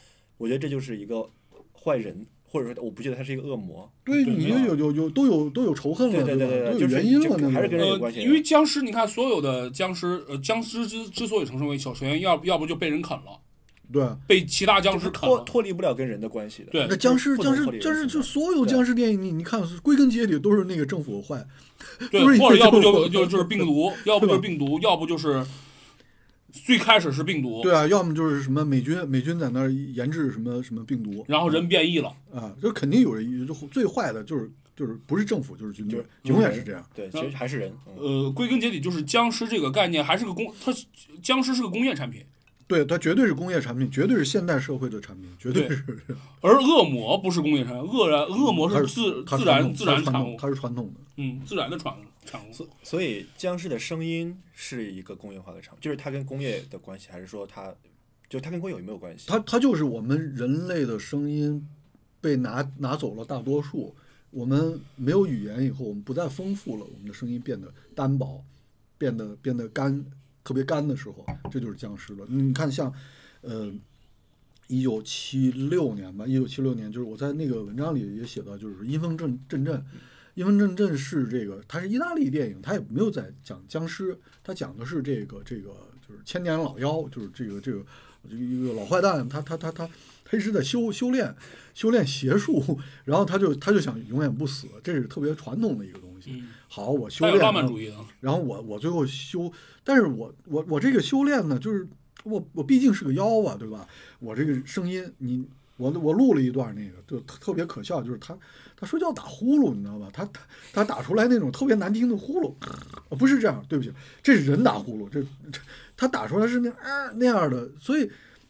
[0.42, 1.24] 我觉得这就是一个
[1.72, 3.88] 坏人，或者说我不觉得他是一个恶魔。
[4.04, 13.38] 对，对你就有有有都有都有仇恨了，对对对对就是原因了，就还是那个呃跟人有关系，的因为僵尸，你看所有的僵尸，呃，僵尸之之所以成为首先要要不就被人啃了，
[13.92, 14.04] 对。
[14.26, 16.72] 被其他僵尸啃了，脱离不了跟人的关系的。
[16.72, 21.46] 对那僵尸僵尸僵尸就所有僵尸电影，你你看归根结底都是那个政府坏，
[22.10, 25.44] 对，或者 要不就就就是病毒，要不就是病毒，要不就是
[26.52, 36.86] 最开始是病毒，对啊，要么就是什么美军美军在那儿研制什么什么病毒，然后人变异了，啊，就肯定有人就最坏的就是就是不是政府就是军队就是，永远是这样。
[36.94, 37.72] 对，其实还是人。
[37.86, 40.72] 嗯呃，归根结底就是僵尸这个概念还是个工，它
[41.22, 42.22] 僵尸是个工业产品，
[42.72, 45.84] 对，它绝对是工业产品，绝对是现代社会的产品，绝对对是。
[46.40, 51.00] 而恶魔不是工业产品，恶然恶魔是自它自然自然产物，它是传统，它是传统的。
[51.16, 52.50] 嗯，自然的产物产物。
[52.50, 57.74] 所所以僵尸的声音是一个工业化的产物，就是它跟工业的关系，还是说它
[58.30, 59.26] 就它跟工业有没有关系？
[59.28, 61.68] 它它就是我们人类的声音
[62.22, 63.94] 被拿拿走了大多数，
[64.30, 68.42] 我们没有语言以后，我们不再丰富了，我们的声音变得单薄，
[68.96, 70.02] 变得变得干，
[70.44, 72.26] 特别干的时候，这就是僵尸了。
[72.28, 72.92] 你看像，
[73.42, 73.72] 呃，
[74.66, 79.84] 一九七六年吧，一九七六年就是我在那个文章里也写到，就是阴风阵阵阵。
[80.34, 85.68] 阴风阵阵是这个，它是意大利电影，它也没有在讲僵尸，它讲的是这个这个
[86.08, 87.84] 就是千年老妖，就是这个这个
[88.22, 89.86] 这个一个老坏蛋，他他他他
[90.24, 91.36] 他一直在修修炼
[91.74, 96.11] 修炼邪术，然后他就他就想永远不死，这是特别传统的一个东西。
[96.26, 99.52] 嗯，好，我修炼，浪漫主义的，然后我我最后修，
[99.84, 101.86] 但是我我我这个修炼呢，就是
[102.24, 103.86] 我我毕竟是个妖啊，对吧？
[104.20, 105.44] 我这个声音，你
[105.76, 108.36] 我我录了一段那个，就特特别可笑，就是他
[108.76, 110.08] 他睡觉打呼噜，你知道吧？
[110.12, 110.40] 他他
[110.72, 112.54] 他打出来那种特别难听的呼噜，
[113.08, 115.60] 呃不是这样，对不起，这是人打呼噜，这这
[115.96, 118.08] 他打出来是那啊那样的，所以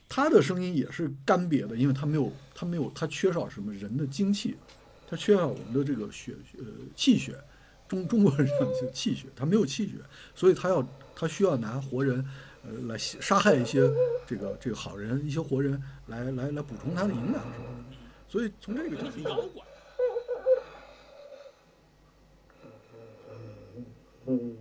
[0.08, 4.56] 他的声音也是干瘪的，因为他没有他没有他缺少什么人的精气，
[5.08, 7.34] 他缺少我们的这个血呃气血。
[7.92, 9.96] 中 中国人讲是气血，他没有气血，
[10.34, 10.82] 所以他要
[11.14, 12.24] 他需要拿活人，
[12.64, 13.82] 呃，来杀害一些
[14.26, 17.96] 这个这个好人，一些活人来来来补充他的营养什么的。
[18.26, 19.36] 所以从这个角度讲
[24.24, 24.54] ，Who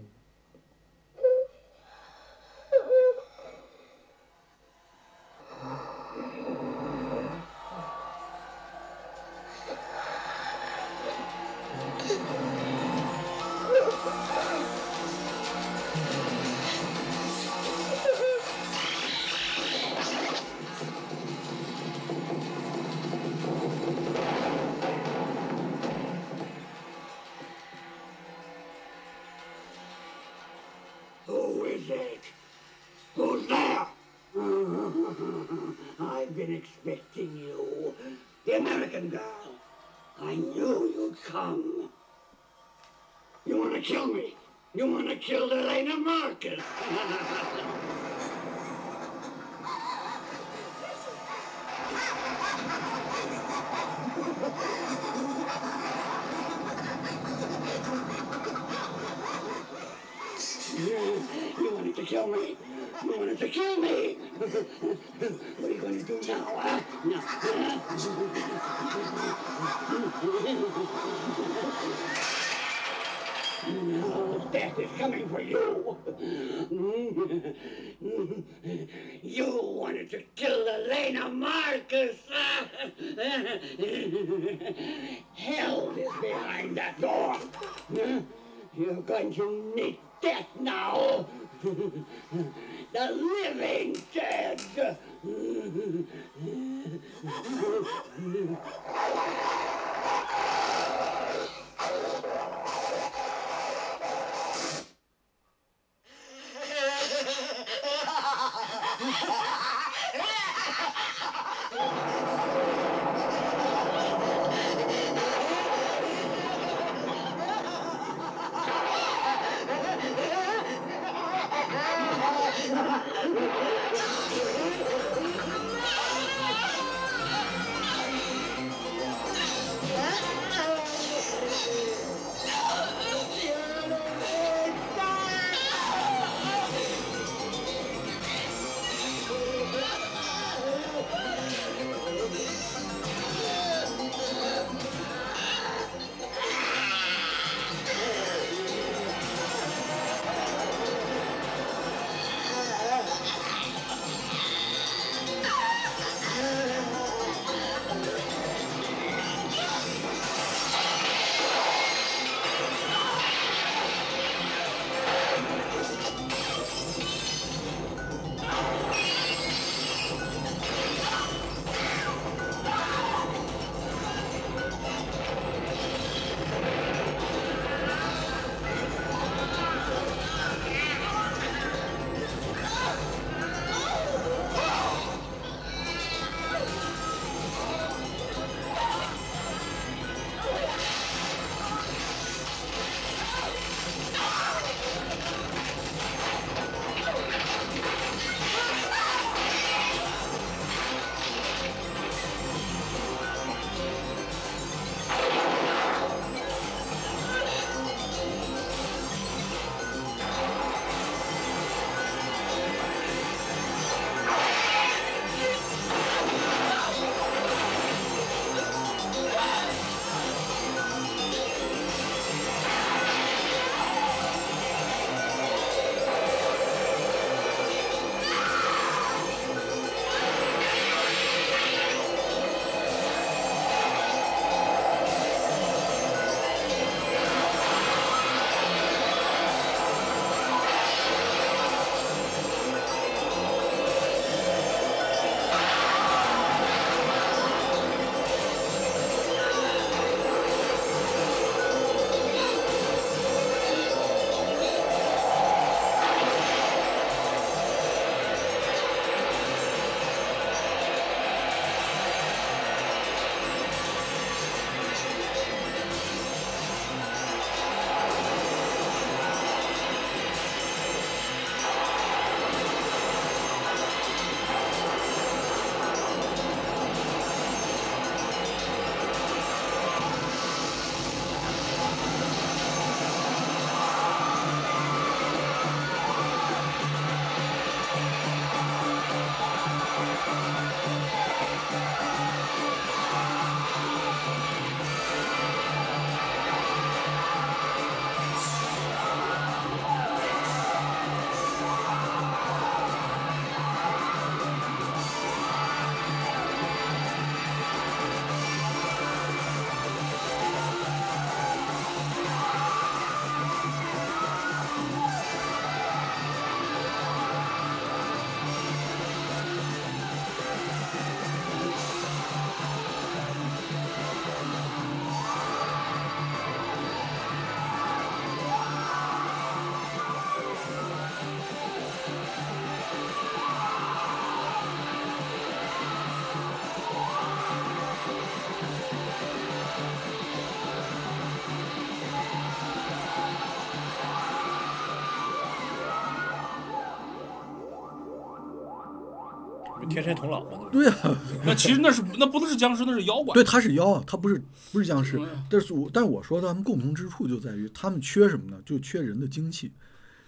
[349.94, 353.34] 天山童姥嘛，对啊， 那其实那是那不是僵尸，那是妖怪。
[353.34, 355.28] 对，他是妖啊，他不是不是僵尸嗯。
[355.50, 358.58] 但是我但是我说他们共同之处就在于他们缺什么呢？
[358.66, 359.72] 就缺人的精气。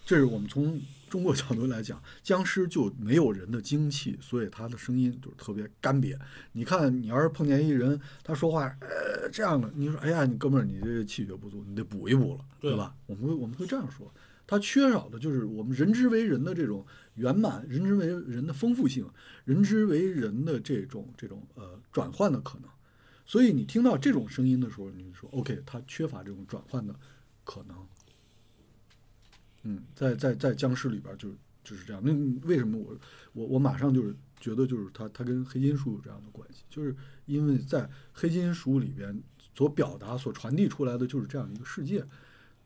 [0.05, 6.17] 这是我们从中国角度来讲，僵尸就没有人的精气，所以他的声音就是特别干瘪。
[6.51, 12.93] 你看，你要是碰见一人，他说话呃这样的，你说哎呀，你哥们儿，你这气血不足，你得补一补了，对对吧？
[13.05, 14.11] 我们会我们会这样说，
[14.45, 19.07] 他缺少的就是我们人之为人的这种圆满，人之为人的丰富性，
[19.45, 22.69] 人之为人的这种这种呃转换的可能。
[23.25, 26.93] 所以你听到这种声音的时候，你就说 OK，他缺乏这种转换的
[27.43, 27.77] 可能。
[29.63, 31.29] 嗯，在在在僵尸里边就
[31.63, 32.01] 就是这样。
[32.03, 32.11] 那
[32.47, 32.97] 为什么我
[33.31, 36.93] 我我马上就是觉得就是它它跟黑金属有这样的关系，就是
[37.25, 39.17] 因为在黑金属里边
[39.55, 42.05] 所表达所传递出来的就是这样一个世界，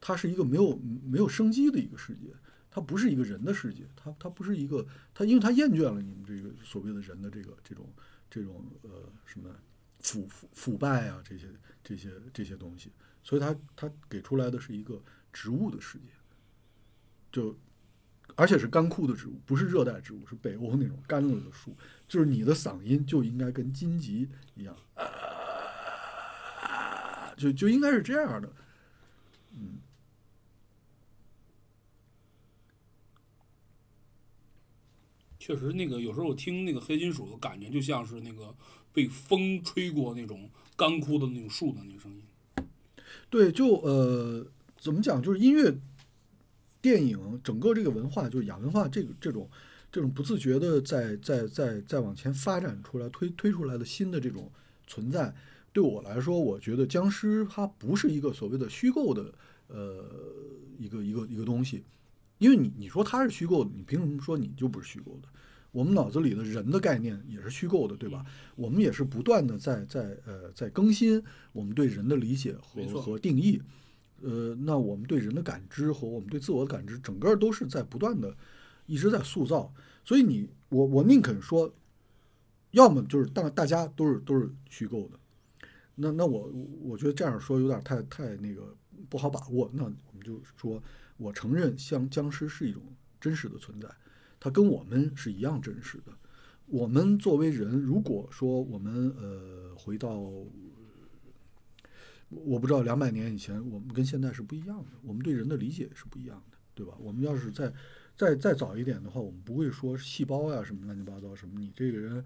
[0.01, 2.33] 它是一个没有没有生机的一个世界，
[2.69, 7.89] 它不是一个人的世界，它它不是一个它因为它厌倦了你们这个所谓的人的这个这种
[8.30, 9.49] 这种呃什么
[9.99, 11.47] 腐腐腐败啊这些
[11.84, 12.91] 这些这些东西，
[13.23, 15.01] 所以它它给出来的是一个
[15.34, 16.06] 植物的世界。
[17.30, 17.56] 就
[18.36, 21.75] 而且是干枯的植物，不是热带植物，是北欧那种干了的树。
[22.08, 24.75] 就是你的嗓音就应该跟荆棘一样，
[26.63, 28.49] 啊，就就应该是这样的。
[29.51, 29.80] 嗯
[35.47, 38.53] 确实，那个有时候我听那个黑金属的感觉，就像是那个
[38.91, 42.21] 被风吹过那种干枯的那种树的那个声音。
[43.29, 44.45] 对，就呃，
[44.77, 45.23] 怎么讲？
[45.23, 45.73] 就是音乐、
[46.81, 49.49] 电影整个这个文化，就是亚文化这个这种
[49.89, 54.51] 这种不自觉的在在在在往前发展出来、推推出来的新的这种
[54.86, 55.33] 存在，
[55.71, 59.33] 对我来说，我觉得僵尸它不是一个所谓的虚构的
[59.69, 60.03] 呃
[60.77, 61.86] 一个一个一个东西，
[62.38, 65.30] 因为你你说它是虚构的，你凭什么说你就不是虚构的？
[65.71, 68.26] 我们脑子里的人的概念也是虚构的，对吧？
[68.56, 71.21] 我们也是不断的在在呃在更新
[71.52, 73.62] 我们对人的理解和和定义。
[74.21, 78.36] 呃，那我们对人的感知和我们对自我的感知，整个都是在不断的
[78.88, 79.71] 一直在塑造。
[80.04, 81.71] 所以你我我宁肯说，
[82.71, 85.19] 要么就是大大家都是都是虚构的。
[85.93, 88.76] 那那我我觉得这样说有点太太那个
[89.08, 89.69] 不好把握。
[89.73, 90.82] 那我们就说，
[91.17, 92.82] 我承认像僵尸是一种
[93.19, 93.89] 真实的存在，
[94.39, 96.12] 它跟我们是一样真实的。
[96.67, 100.19] 我们作为人，如果说我们呃回到
[102.30, 106.94] 我不知道两百年以前，我们跟现在是不一样的，我们对人的理解是不一样的，对吧？
[107.00, 107.73] 我们要是再
[108.17, 112.25] 再再早一点的话，我们不会说细胞呀什么乱七八糟什么，你这个人，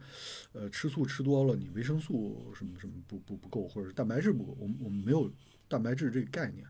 [0.53, 5.31] 呃，吃素吃多了，你维生素什么什么不不不够，或者是蛋白质不够，我们我们没有
[5.67, 6.65] 蛋白质这个概念，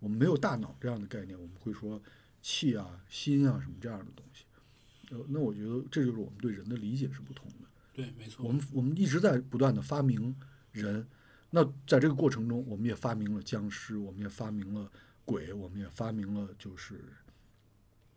[0.00, 2.02] 我们没有大脑这样的概念，我们会说
[2.42, 4.44] 气啊、心啊什么这样的东西。
[5.10, 7.66] 呃，那我觉得这就是我们对人的理解是不同的。
[7.92, 8.46] 对，没错。
[8.46, 10.34] 我们我们一直在不断的发明
[10.72, 11.06] 人，
[11.50, 14.90] 那在这个过程中，我们也发明了僵尸，我们也发明了
[15.24, 17.00] 鬼，我们也发明了就是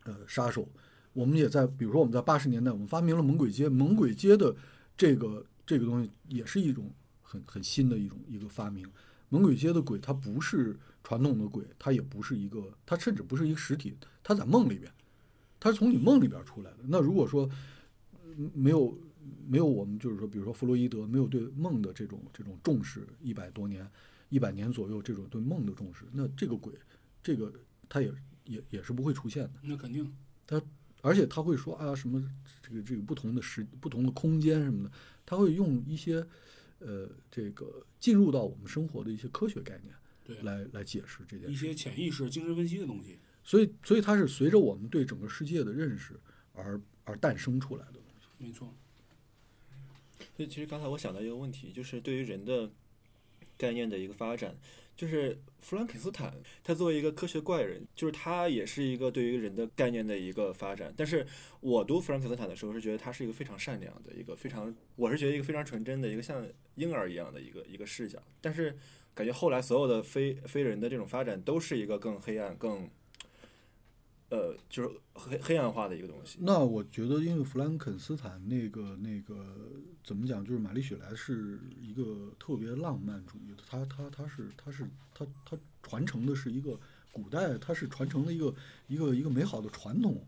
[0.03, 0.69] 呃杀手，
[1.11, 4.55] 我们也在比如说我们在八十年代，我们发明了猛鬼街，猛鬼街的
[4.95, 6.89] 这个这个东西也是一种
[7.23, 8.87] 很很新的一种一个发明。
[9.33, 14.91] 猛鬼街的鬼，它不是传统的鬼，它也不是一个，它甚至不是一个实体，它在梦里边，
[15.59, 16.77] 它是从你梦里边出来的。
[16.87, 17.49] 那如果说
[18.37, 18.95] 嗯没有
[19.47, 23.89] 没有我们就是说，比如说弗洛伊德没有对梦的这种这种重视，一百多年、
[24.29, 26.71] 一百年左右这种对梦的重视，那这个鬼，
[27.23, 27.51] 这个
[27.89, 28.13] 它也
[28.45, 29.53] 也也是不会出现的。
[29.63, 30.13] 那肯定，
[30.45, 30.61] 它
[31.01, 32.23] 而且他会说啊什么
[32.61, 34.91] 这个这个不同的时不同的空间什么的，
[35.25, 36.23] 他会用一些
[36.85, 41.55] 呃这个进入到我们生活的一些科学概念对，来来解释这件一。
[41.55, 43.17] 些潜意识、精神分析的东西。
[43.43, 46.19] 所以所以它是随着我们对整个世界的认识
[46.53, 48.27] 而而诞生出来的东西。
[48.37, 48.73] 没错，
[50.35, 52.71] 所以其实刚才我想到一个问题，就是对于人的
[53.57, 54.55] 概念的一个发展，
[54.95, 56.33] 就是弗兰肯斯坦
[56.63, 60.93] 他作为一个科学怪人，就是他也是一个对于人的概念的一个发展。
[60.95, 61.25] 但是
[61.61, 68.21] 我读弗兰肯斯坦的时候是觉得他是一个非常善良的一个非常，我是觉得一个非常纯真的一个像婴儿一样的一个一个视角。
[68.39, 68.77] 但是
[69.13, 72.89] 感觉后来所有的非非人的这种发展都是一个更黑暗、更
[74.33, 76.39] 呃就是黑黑暗化的一个东西。
[76.41, 79.55] 那我觉得，因为弗兰肯斯坦那个那个
[80.03, 86.79] 怎么讲，就是玛丽雪莱是一个特别浪漫主义的，他他他是他是他他传承的是一个
[87.11, 88.55] 古代，他是传承的一个
[88.87, 90.25] 一个一个美好的传统。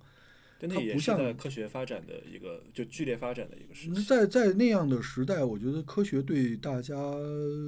[0.60, 4.03] 它不像科学发展的一个就剧烈发展的一个时期。
[4.03, 6.95] 在在那样的时代，我觉得科学对大家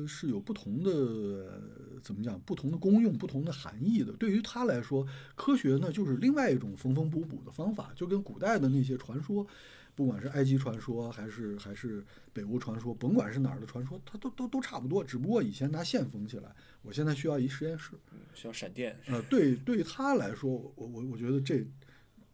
[0.08, 4.14] 是有不同的呃怎么讲，不同的功用、不同的含义的。
[4.14, 9.46] 对于他来说，科学呢就是另外一种缝缝补补的方法，就跟古代的那些传说
[9.94, 17.92] 不管是埃及传说还是还是北欧传说，甭管是哪儿的传说，它都都都差不多，只不过以前拿线缝起来，我现在需要一实验室。
[18.34, 21.66] 需要闪电，呃，对，对于他来说，我我我觉得这，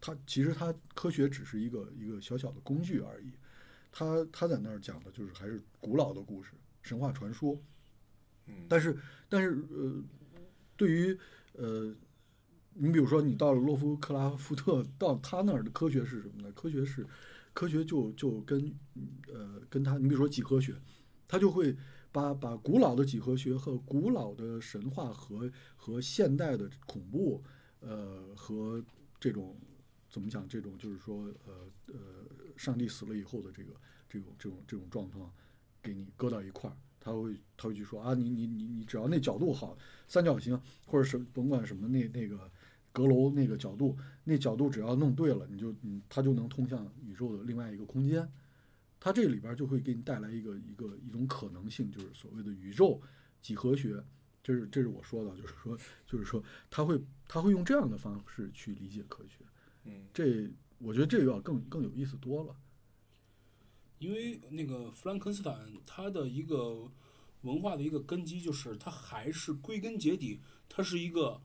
[0.06, 3.32] 他其实他科学只是一个一个小小的工具而已。
[3.89, 6.51] 他他在那儿讲的就是还是古老的故事、
[6.82, 7.58] 神话传说。
[8.47, 8.97] 嗯但是
[9.30, 10.04] 但是呃，
[10.76, 11.18] 对于
[11.54, 11.95] 呃，
[12.74, 16.51] 你比如说你到了洛夫克拉夫特，到他那儿的科学是什么呢？
[16.51, 17.08] 科学是
[17.54, 18.78] 科学就就跟
[19.32, 20.76] 呃跟他，你比如说几何学，
[21.30, 21.74] 他就会
[22.12, 27.41] 把把古老的几何学和古老的神话和和现代的恐怖，
[27.80, 28.84] 呃和
[29.18, 29.56] 这种
[30.14, 30.47] 怎么讲？
[30.47, 31.97] 这种就是说呃呃，
[32.55, 33.74] 上帝死了以后的这个
[34.07, 35.34] 这种这种这种状况，
[35.82, 39.76] 给你搁到一块儿，他会他会去说啊，你你你你只要那角度好，
[40.07, 42.51] 三角形或者是甭管什么那那个
[42.91, 48.32] 阁楼那个角度，那角度只要弄对了，你就你它就能通向宇宙的另外一个空间。
[48.99, 53.01] 它这里边就会给你带来一个一个一种可能性，就是所谓的宇宙
[53.41, 54.03] 几何学。
[54.43, 59.43] 这是这是我说的，就是说就是说他会他会用这样的方式去理解科学。
[59.86, 62.56] 嗯这我觉得这个要更更有意思多了。
[64.00, 66.92] 因为那个弗兰肯斯坦他的一个
[67.42, 71.42] 文化的一个根基，就是它还是归根结底，它是一个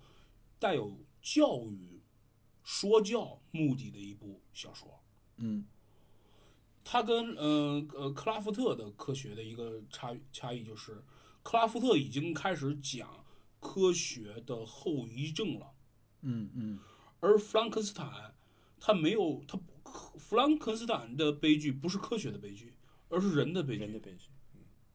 [0.58, 2.00] 带有教育、
[2.64, 5.00] 说教目的的一部小说。
[5.36, 5.64] 嗯
[6.82, 11.04] 它跟呃呃克拉夫特的科学的一个差差异就是，
[11.42, 13.24] 克拉夫特已经开始讲
[13.60, 15.70] 科学的后遗症了，
[16.22, 16.78] 嗯嗯
[17.20, 18.34] 而弗兰肯斯坦
[18.80, 19.58] 他没有他
[20.16, 22.74] 弗兰肯斯坦的悲剧不是科学的悲剧，
[23.08, 23.80] 而是人的悲剧。
[23.80, 24.28] 人的悲剧，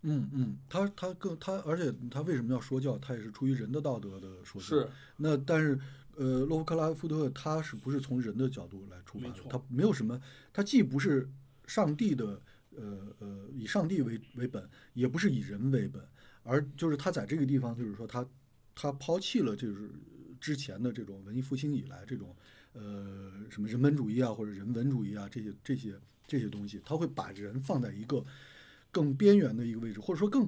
[0.02, 2.98] 嗯嗯，他他更他，而且他为什么要说教？
[2.98, 4.68] 他也是出于人的道德的说教。
[4.68, 5.80] 是那但是，
[6.16, 9.44] 呃，洛夫克拉夫特他是不是从人的角度来出发的？
[9.50, 10.22] 他没有什么，
[10.52, 11.30] 他既不是
[11.66, 12.42] 上帝的，
[12.76, 16.06] 呃呃，以上帝为为本，也不是以人为本，
[16.44, 18.26] 而就是他在这个地方，就是说他
[18.76, 19.90] 他抛弃了就是
[20.44, 22.36] 之前的这种文艺复兴以来这种
[22.74, 28.26] 呃什么人本主义啊或者人文主义啊这些这些这些东西，他会把人放在一个
[28.92, 30.46] 更边缘的一个位置，或者说更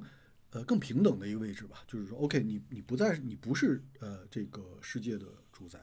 [0.50, 1.82] 呃更平等的一个位置吧。
[1.88, 5.78] 就是说，OK，你你不再你不是呃这个世界的主宰，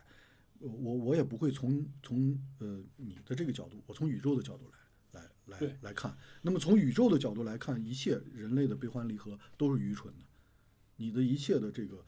[0.59, 4.71] 呃我我也不会从从呃你的这个角度，我从宇宙的角度
[5.13, 6.15] 来来来来看。
[6.43, 10.25] 那么从宇宙的角度来看，一切人类的悲欢离合都是愚蠢的，
[10.97, 12.05] 你的一切的这个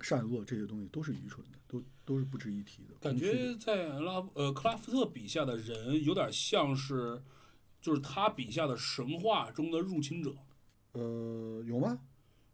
[0.00, 2.94] 善恶这些东西都是愚蠢的，都都是不值一提的。
[3.00, 7.22] 感觉在拉呃克拉夫特笔下的人有点像是，
[7.80, 10.34] 就是他笔下的神话中的入侵者。
[10.92, 11.98] 呃有吗？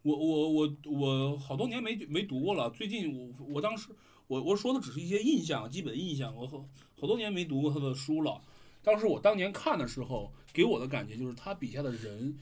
[0.03, 3.89] 我我我我好多年没没读过了，最近我我当时
[4.27, 6.69] 我我说的只是一些印象，基本印象，我好
[7.01, 8.41] 好多年没读过他的书了。
[8.83, 12.39] 当时我当年看的时候，给我的感觉就是他笔下的人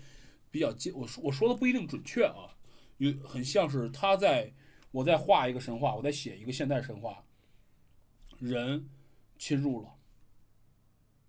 [0.50, 2.52] 比较接，我说我说的不一定准确啊，
[2.98, 4.52] 有很像是他在
[4.94, 7.20] 我在画一个神话，我在写一个现代神话，
[8.38, 8.88] 人
[9.38, 9.88] 侵入了。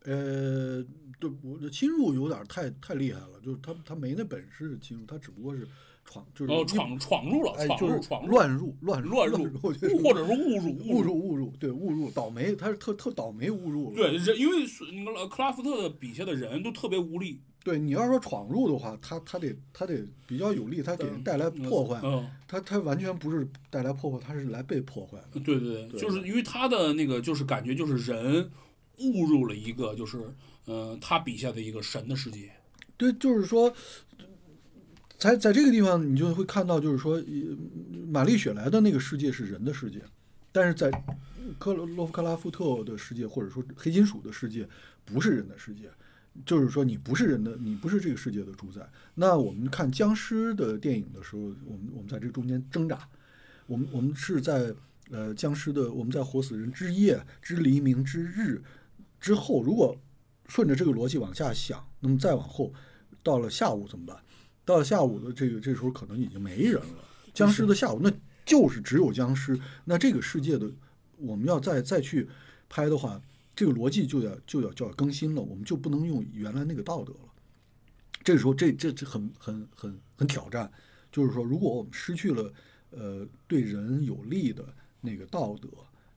[0.04, 0.86] 呃，
[1.20, 5.68] 对，我的侵入有点太太厉害了，就是他他没那本事侵入，他只不过是
[6.04, 13.96] 闯，就是哦，闯闯入了，哎，闯入，就是闯入，乱入乱乱入， 我觉得或者是误入，误入误入，对误入倒霉，他是特特倒霉误入了。
[13.96, 25.40] 对，人因为是那个克拉夫特的笔下的人都特别无力，对，你要说闯入的话，他他得他得比较有利，他给人带来破坏，嗯，他他完全不是带来破坏，他是来被破坏的。
[25.40, 28.48] 对对对，对就是因为他的那个就是感觉就是人
[29.00, 30.20] 误入了一个就是
[30.66, 32.52] 呃他笔下的一个神的世界，
[32.98, 33.74] 对，就是说，
[35.18, 37.24] 在在这个地方，你就会看到，就是说，呃
[38.08, 40.00] 玛丽雪莱的那个世界是人的世界，
[40.52, 40.92] 但是在
[41.58, 44.70] 克洛洛夫克拉夫特的世界，或者说黑金属的世界，
[45.04, 45.90] 不是人的世界。
[46.44, 48.82] 就是说，你不是人的，你不是这个世界的主宰。
[49.14, 53.08] 那我们看僵尸的电影的时候，我们我们在这中间挣扎，
[53.68, 54.74] 我们我们是在
[55.12, 58.62] 呃僵尸的，我们在活死人之夜、之黎明之日
[59.20, 59.98] 之后，如果
[60.48, 62.74] 顺着这个逻辑往下想，那么再往后，
[63.24, 64.18] 到了下午怎么办？
[64.66, 68.12] 到了下午的这个这时候可能已经没人了，僵尸的下午那
[68.44, 69.60] 就是只有僵尸。
[69.84, 70.70] 那这个世界的
[71.18, 72.28] 我们要再再去
[72.68, 73.22] 拍的话，
[73.56, 77.34] 这个逻辑就要就要就要更新了，我们就不能用原来那个道德了。
[78.24, 80.72] 这个时候这这这很很很很挑战，
[81.12, 82.52] 就是说，如果我们失去了
[82.90, 84.66] 呃对人有利的
[85.00, 85.70] 那个道德，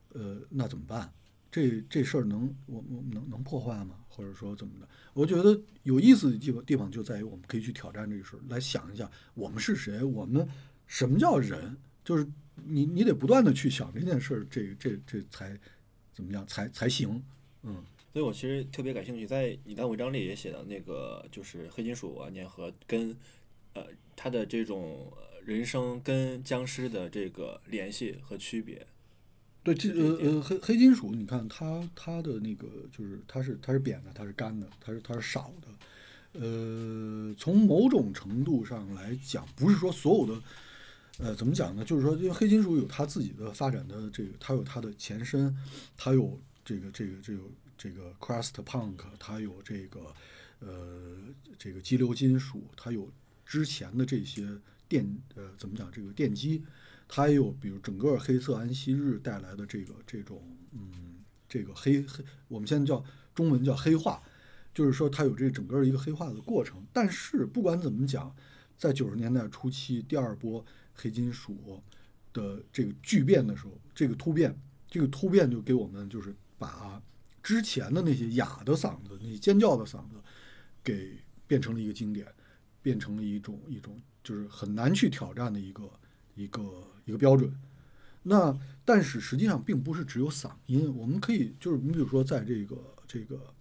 [0.09, 1.11] 呃，那怎么办？
[1.51, 3.95] 这这事儿能我我能能破坏吗？
[4.07, 4.87] 或者说怎么的？
[5.13, 10.47] 我觉得有意思的地方地方就在于我们可以去挑战这个事儿，来想一下我们是谁，我们
[10.87, 11.77] 什么叫人？
[12.03, 15.59] 就是你你得不断的去想这件事儿，这这这才
[16.19, 17.23] 怎么样才才行？
[17.63, 23.15] 嗯，所以我其实特别感兴趣，在你的文章里也写到那个就是黑金属啊，粘合跟
[23.73, 23.85] 呃
[24.17, 28.85] 他的这种呃人生跟僵尸的这个联系和区别。
[29.63, 36.41] 对，这呃呃黑黑金属，你看它它的那个就是它是它是扁的，它是干的，它是它是少的。
[36.41, 40.41] 呃，从某种程度上来讲，不是说所有的，
[41.19, 41.83] 呃，怎么讲呢？
[41.83, 45.53] 就是说，因为黑金属有它自己的发展的这个，它有它的前身，
[45.97, 47.43] 它有这个这个这个
[47.77, 49.99] 这个 crust punk，它有这个
[50.59, 51.17] 呃
[51.57, 53.11] 这个激流金属，它有
[53.45, 54.47] 之前的这些
[54.87, 55.05] 电
[55.35, 56.63] 呃怎么讲这个电机，
[57.07, 60.41] 它也有比如整个黑色安息日带来的这个这种
[60.71, 63.03] 嗯这个黑黑，我们现在叫
[63.35, 64.23] 中文叫黑化。
[64.71, 66.81] 就是说，它有这整个一个黑化的过程。
[66.93, 68.33] 但是不管怎么讲，
[68.77, 70.63] 在九十年代初期，第二波
[70.99, 71.81] 黑金属
[72.33, 74.53] 的这个巨变的时候，这个突变，
[74.89, 77.01] 这个突变就给我们就是把
[77.41, 80.15] 之前的那些哑的嗓子、那些尖叫的嗓子，
[80.83, 82.27] 给变成了一个经典，
[82.81, 85.89] 变成了一种一种就是很难去挑战的一个
[86.35, 86.61] 一个
[87.05, 87.51] 一个标准。
[88.23, 92.75] 那但是实际上并不是只有嗓音，我们可以就是你比如说在这个
[93.07, 93.53] 这个。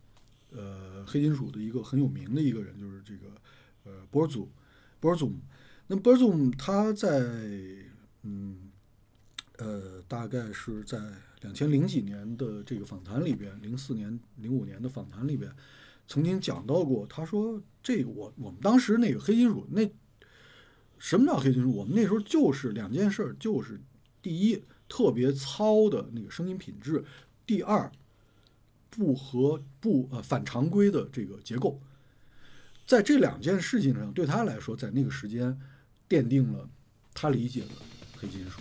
[0.50, 3.26] 呃，黑金属的一个很有名的一个人就是这个
[3.84, 4.50] 呃波尔祖，
[4.98, 5.30] 波尔祖。
[5.88, 7.08] 尔祖他在
[8.22, 8.70] 嗯
[9.56, 10.98] 呃大概是在
[11.40, 15.50] 两千零几年的这个访谈里边，零四年零五年的访谈里边，
[16.06, 17.06] 曾经讲到过。
[17.06, 19.90] 他说：“这个我我们当时那个黑金属，那
[20.98, 21.72] 什么叫黑金属？
[21.72, 23.80] 我们那时候就是两件事，就是
[24.20, 27.04] 第一特别糙的那个声音品质，
[27.46, 27.90] 第二。”
[28.90, 31.80] 不合不呃反常规的这个结构，
[32.86, 35.56] 在这两件事情上，对他来说，在那个时间
[36.08, 36.68] 奠定了
[37.12, 37.68] 他理解的
[38.16, 38.60] 黑金属。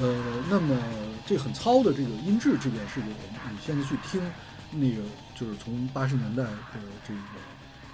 [0.00, 0.76] 呃，那么
[1.24, 4.20] 这很糙的这个音质这件事情，我们你现在去听，
[4.72, 5.02] 那个
[5.36, 7.20] 就是从八十年代的这个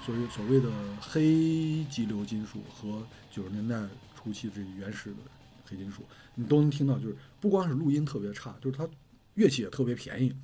[0.04, 3.78] 所谓所谓的黑激流金属和九十年代
[4.16, 5.16] 初期这个原始的
[5.66, 6.02] 黑金属，
[6.34, 8.88] 你都能听到，就是不光是录音特别差，就是它
[9.34, 10.34] 乐器也特别便宜，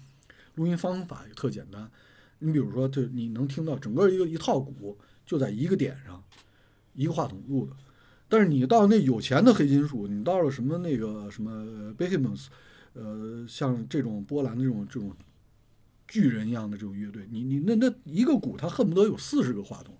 [0.57, 1.91] 录音方法也特简单。
[2.39, 6.23] 你比如说，就你能听到整个一个一套鼓就在一个点上，
[6.93, 7.73] 一个话筒录的。
[8.29, 12.47] 但是你到那有钱的黑金属，你到了什么那个什么 Behemoth，
[12.93, 15.14] 呃，像这种波兰的这种这种
[16.09, 19.97] 巨人一样的这种乐队，你你那那一个鼓，它恨不得有四十个话筒，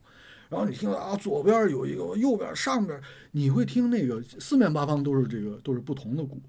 [0.49, 3.01] 然后你听到啊，左边有一个，右边上边，
[3.31, 6.43] 你会听那个四面八方都是这个都是不同的鼓，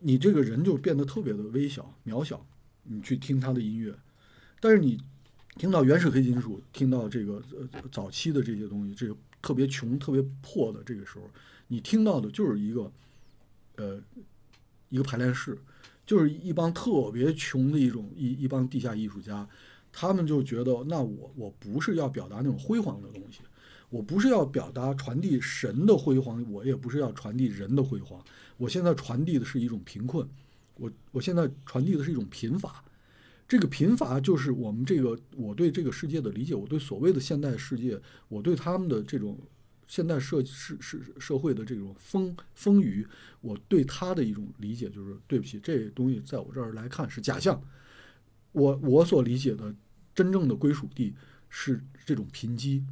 [0.00, 2.44] 你这个人就变得特别的微小渺小，
[2.82, 3.94] 你去听他的音乐，
[4.58, 5.00] 但是你
[5.56, 7.40] 听到原始黑金属，听到这个
[7.72, 9.16] 呃早期的这些东西，这个。
[9.40, 11.24] 特别穷、特别破的这个时候，
[11.68, 12.92] 你听到的就是一个，
[13.76, 14.00] 呃，
[14.88, 15.56] 一个排练室，
[16.04, 19.48] 就是一帮特别穷的一种一一帮地下艺术家，
[19.92, 23.40] 他们就觉得，那我我不是要表达那种辉煌的东西，
[23.90, 28.22] 我不是要表达传递神的辉煌，我也不是要传递人的辉煌，
[28.56, 30.28] 我现在传递的是一种贫困，
[30.76, 32.82] 我我现在传递的是一种贫乏。
[33.48, 39.40] 这个贫乏就是我们这个我对这个世界的理解，我对所谓的现代世界，我对他们的这种
[39.86, 43.06] 现代社社社社会的这种风风雨，
[43.40, 47.58] 我对他的一种理解就是，对不起，这东西在我这儿来看是假象。
[48.52, 49.74] 我我所理解的
[50.14, 51.14] 真正的归属地
[51.48, 52.82] 是这种贫瘠，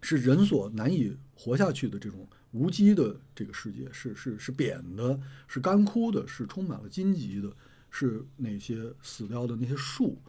[0.00, 7.54] 是人所难以活下去的这种无机的这个世界，是是是扁的，是干枯的，是充满了荆棘的，
[7.90, 10.20] 是那些死掉的那些树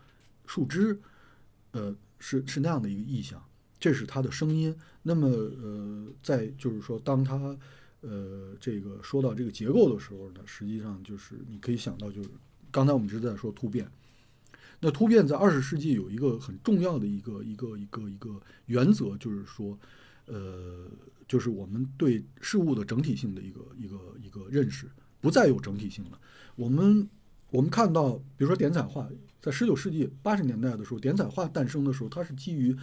[0.45, 0.99] 树枝，
[1.72, 3.43] 呃，是是那样的一个意象。
[3.80, 4.76] 这是他的声音。
[5.01, 7.57] 那么，呃，在就是说，当他
[8.01, 12.30] 呃这个说到这个结构的时候呢，实际上就是你可以想到，就是
[12.72, 13.89] 刚才我们一直在说突变。
[14.82, 19.78] 那突变在二十世纪有一个很重要的一个一个一个一个原则，就是说，
[20.26, 20.89] 呃，
[21.28, 24.89] 就是我们对事物的整体性的一个一个一个认识
[25.22, 26.20] 不再有整体性了。
[26.55, 27.07] 我们
[27.52, 29.10] 我们看到，比如说点彩画，
[29.41, 32.76] 在十九世纪八十年代的时候，点彩画诞生的时候，它是基于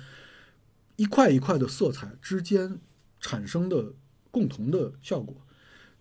[0.97, 2.79] 一块一块的色彩之间
[3.21, 3.93] 产生的
[4.31, 5.37] 共同的效果，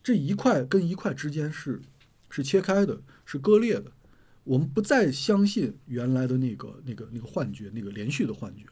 [0.03, 1.81] 这一块跟一块之间是
[2.29, 3.91] 是切开的，是割裂的。
[4.43, 8.71] 我们不再相信原来的那个那个那个幻觉，那个连续的幻觉了。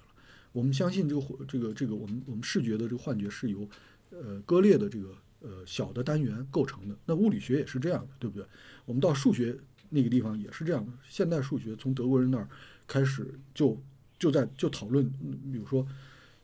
[0.52, 3.68] 我们相信这个这个这个我们我们视觉的这个幻觉是由
[4.12, 6.96] 呃割裂的这个呃小的单元构成的。
[7.06, 8.46] 那物理学也是这样的，对不对？
[8.86, 9.58] 我们到数学
[9.94, 10.91] 那个地方也是这样的。
[11.08, 12.48] 现代数学从德国人那儿
[12.88, 13.82] 开始就
[14.20, 15.10] 就在就讨论，
[15.52, 15.88] 比如说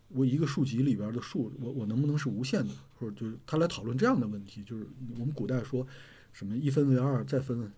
[0.08, 4.64] 我一个数集里边的数，我我能不能是无限的，或者就是他来讨论这样的问题。
[4.64, 4.88] 就是
[5.18, 5.86] 我们古代说
[6.32, 7.72] 什么一分为二，再分。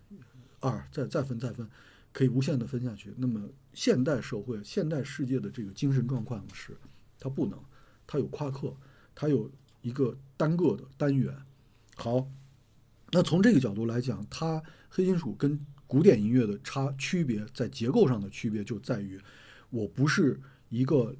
[0.64, 1.68] 二再再分再分，
[2.12, 3.12] 可以无限的分下去。
[3.16, 6.76] 那么现代社会、现代世界的这个精神状况是，
[7.18, 7.58] 它不能，
[8.06, 8.72] 它有夸克，
[9.12, 9.50] 它有
[9.80, 11.36] 一个单个的单元。
[11.96, 12.28] 好，
[13.12, 19.20] 那从这个角度来讲，它黑金属跟古典音乐的差区别，在结构上的区别就在于，
[19.70, 21.14] 我不是一个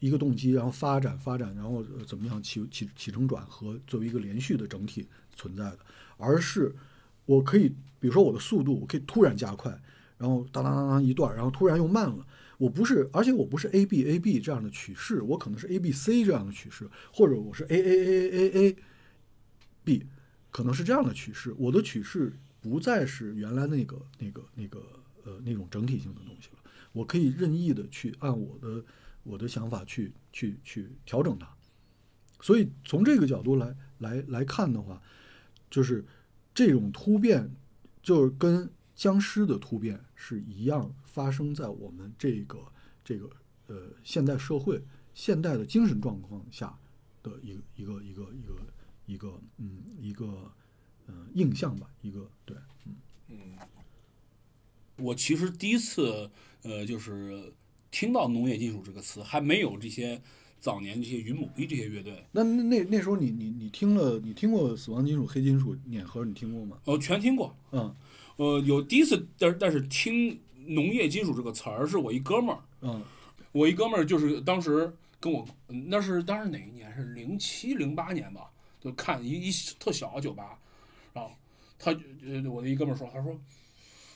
[0.00, 5.78] 一个动机，然后发展发展，然后怎么样起起起承转合作为一个连续的整体存在的，
[6.18, 6.74] 而是。
[7.26, 7.68] 我可以，
[8.00, 9.70] 比如说我的速度，我可以突然加快，
[10.16, 12.26] 然后当当当当一段，然后突然又慢了。
[12.56, 18.76] 我不是，而且我不是 A B A B 这样的曲式，我可能是 A B C 这样的曲式，或者我是 A A A A A
[19.84, 20.06] B，
[20.50, 21.54] 可能是这样的曲式。
[21.58, 24.82] 我的曲式不再是原来那个那个那个
[25.24, 26.58] 呃那种整体性的东西了。
[26.92, 28.84] 我可以任意的去按我的
[29.22, 31.48] 我的想法去去去调整它。
[32.40, 35.00] 所以从这个角度来来来看的话，
[35.70, 36.04] 就是。
[36.54, 37.54] 这种突变，
[38.02, 42.58] 就是跟僵尸的突变是一样，发生在我们这个
[43.04, 43.30] 这个
[43.68, 44.82] 呃现代社会、
[45.14, 46.76] 现代的精神状况下
[47.22, 48.56] 的一个一个一个一个
[49.08, 50.48] 一个嗯一个
[51.08, 52.56] 嗯印象吧，一个对
[52.86, 52.94] 嗯
[53.30, 53.36] 嗯。
[54.98, 56.30] 我其实第一次
[56.62, 57.52] 呃就是
[57.90, 60.22] 听到农业金属这个词，还没有这些。
[60.60, 66.76] 早年这些云母 B 这些乐队，那那那时候你你你听了你听过死亡金属黑金属碾核你听过吗？
[66.84, 67.56] 哦，全听过。
[67.70, 67.94] 嗯，
[68.38, 70.36] 呃，有第一次，但是但是听
[70.66, 72.60] 农业金属这个词儿是我一哥们儿。
[72.80, 73.00] 嗯，
[73.52, 76.92] 我一哥们儿就是当时跟我，那是当时哪一年？
[76.96, 78.50] 是零七零八年吧？
[78.80, 80.58] 就看一一特小的酒吧，
[81.12, 81.30] 然后
[81.78, 83.38] 他呃我的一哥们儿说，他说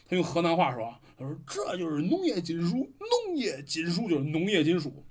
[0.08, 5.04] 他用河南话说，他说这就是农业金属，农业金属就是农业金属。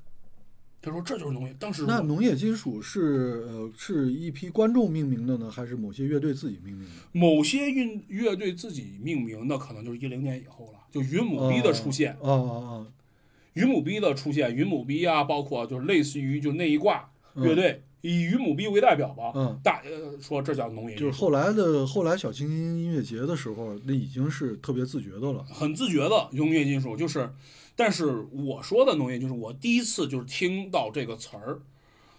[0.83, 6.95] 他说：“这就是农业。”当时那农业金属是呃是一批观众命名的呢，还是某些乐队自己命名的？
[7.11, 10.79] 某些乐乐队自己命名的，可能就是一零年以后了。
[10.89, 12.87] 就云母 B 的出现，啊啊啊！
[13.53, 19.31] 云母 B 的出现，云母 B 啊，包括就是类似于就那一挂乐队，以云母币为代表吧。
[19.35, 20.97] 嗯，大呃说这叫农业。
[20.97, 27.33] 就是后来的后来小清新音乐节的时候，那已经是特别自觉的了，很自觉的农业金属就是。
[27.73, 31.61] 但是我说的农业就是我第一次就是听到这个词儿，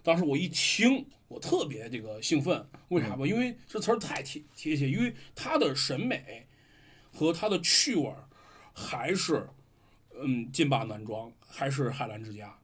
[0.02, 3.26] 当时我一听，我特别这个兴奋，为啥吧？
[3.26, 6.46] 因为这词儿太贴贴切，因为它的审美
[7.12, 8.10] 和它的趣味
[8.72, 9.46] 还是
[10.20, 12.56] 嗯劲霸男装，还是海澜之家，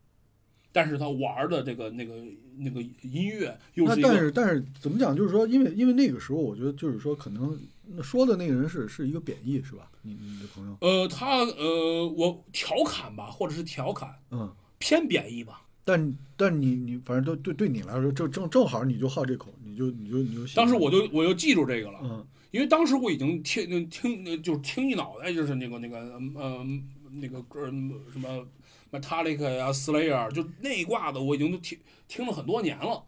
[0.73, 2.15] 但是他玩的这个那个
[2.57, 5.17] 那个音乐又是但是但是怎么讲？
[5.17, 7.59] 就是说，因为因为那个时候，我觉得就是说可能。
[8.03, 9.91] 说的那个人是是一个贬义是吧？
[10.03, 10.77] 你你的朋友？
[10.83, 15.63] 呃，他呃，我调侃吧，或者是调侃，嗯，偏贬义吧。
[15.87, 20.47] 但但你你反正都对对你来说，正正正好你就好这口，你就你就你就。
[20.55, 25.97] 当时我就我就记住这个了，嗯，因为当时我已经听听就是听一脑袋就是那个那个
[26.35, 26.67] 呃
[27.11, 28.47] 那个歌什么
[28.91, 33.05] Metallica 呀 Slayer 就那一挂的我已经都听听了很多年了，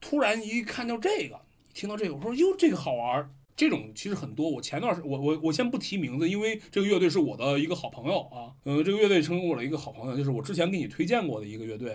[0.00, 1.40] 突然一看到这个，
[1.74, 3.30] 听到这个，我说哟这个好玩。
[3.56, 11.94] 这种其实很多，我前段时我我我先不提名字，因为这个乐队是我的一个好朋友啊，嗯，这个乐队成为我的一个好朋友，就是我之前给你推荐过的一个乐队，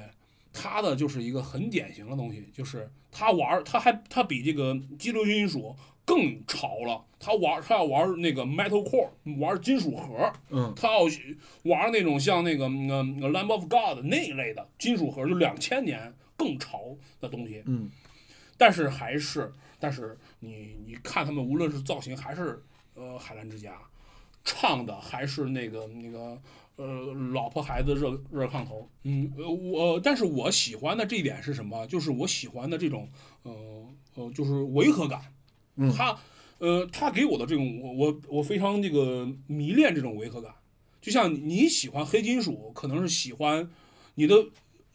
[0.54, 5.76] 他的就是一个很典型的东西，就是他玩，他还他比这个激流金属
[6.06, 7.04] 更潮了。
[7.20, 11.00] 他玩他要玩那个 metalcore，玩金属盒，嗯他要
[11.64, 17.64] 玩那种像那个嗯、呃 Lamb of God 那一类的金属盒，就两千年更潮的东西。
[17.66, 17.90] 嗯
[18.58, 23.78] 但是还是，但是你你看他们无论是造型还是呃海澜之家，
[24.44, 26.40] 唱的还是那个那个
[26.76, 31.86] 呃老婆孩子热热炕头，嗯呃我但是我喜欢的这一点是什么？
[31.88, 33.10] 就是我喜欢的这种
[33.44, 35.20] 呃呃就是违和感，
[35.78, 36.18] 嗯他
[36.60, 40.54] 呃他给我的这种我我我非常这个迷恋这种违和感，
[41.02, 43.70] 就像你喜欢黑金属，可能是喜欢
[44.16, 44.36] 你的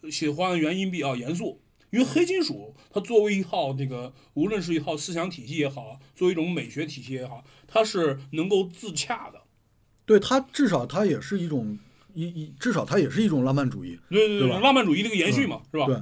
[0.09, 1.61] 喜欢的原因比较严肃。
[1.91, 9.41] 因为黑金属，它作为一套这个，无论是一套思想体系也好，作为一种美学体系也好，它是能够自洽的。
[10.05, 11.77] 对它至少它也是一种
[12.13, 15.85] 一一至少它也是一种浪漫主义，对对对吧浪漫主义的一个延续嘛，是吧？
[15.85, 16.01] 对，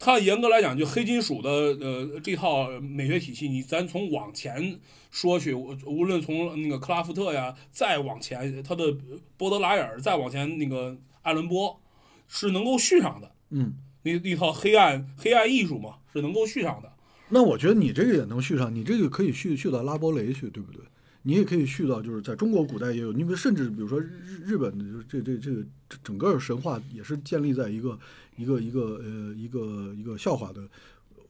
[0.00, 4.80] 它严格来讲，就黑金属的呃这套美学体系，你咱从往前
[5.10, 8.96] 说去，无论从那个克拉夫特呀，再往前，他的
[9.36, 11.78] 波德莱尔，再往前那个艾伦波，
[12.26, 13.30] 是能够续上的。
[13.50, 13.74] 嗯。
[14.02, 16.90] 那那套黑暗黑暗艺术嘛，是能够续上的。
[17.28, 20.80] 那我觉得你这个也能续上，你这个可以续续到拉波雷去，对不对？
[21.22, 25.64] 你也可以续到，就是在中国古代也有，你比如甚至比如说日日本的，就是这这这个
[26.02, 27.98] 整个神话也是建立在一个
[28.36, 30.66] 一个一个呃一个一个笑话的，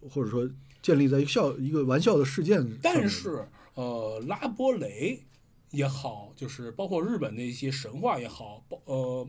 [0.09, 0.49] 或者说
[0.81, 2.65] 建立在一个笑一个玩笑的事件。
[2.81, 5.21] 但是呃，拉波雷
[5.71, 9.29] 也好，就是包括日本的一些神话也好，包呃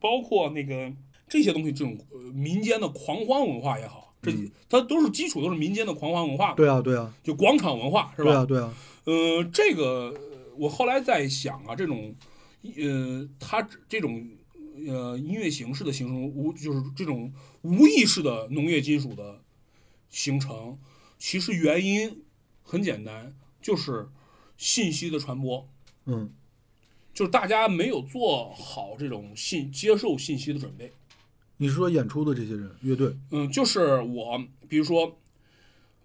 [0.00, 0.92] 包括那个
[1.28, 4.32] 这些东西，这种呃民间的狂欢文化也好，这、
[4.68, 8.30] 它都是基础，都是民间的狂欢文化，对啊对啊就广场文化是吧？
[8.30, 8.74] 对啊对啊，
[9.04, 12.14] 呃，这个呃我后来在想啊，这种
[12.76, 14.28] 呃，它这种
[14.86, 17.32] 呃音乐形式的形成，无就是这种
[17.62, 19.40] 无意识的农业金属的
[20.10, 20.78] 形成，
[21.18, 22.22] 其实原因
[22.62, 24.08] 很简单，就是
[24.56, 25.68] 信息的传播，
[26.06, 26.32] 嗯
[27.12, 30.92] 就是大家没有做好这种信接受信息的准备。
[31.56, 33.14] 你是说演出的这些人乐队？
[33.32, 35.18] 嗯，就是我，比如说，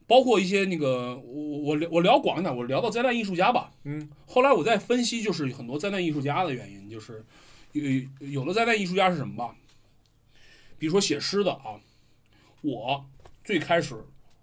[0.07, 3.71] 包括一些那个，我我聊我聊广一点，我聊到灾难艺术家吧。
[3.83, 7.25] 嗯，后来我在分析，就是很多灾难艺术家的原因，就是
[7.71, 7.83] 有
[8.27, 9.55] 有的灾难艺术家是什么吧？
[10.77, 11.79] 比如说写诗的啊，
[12.61, 13.05] 我
[13.43, 13.95] 最开始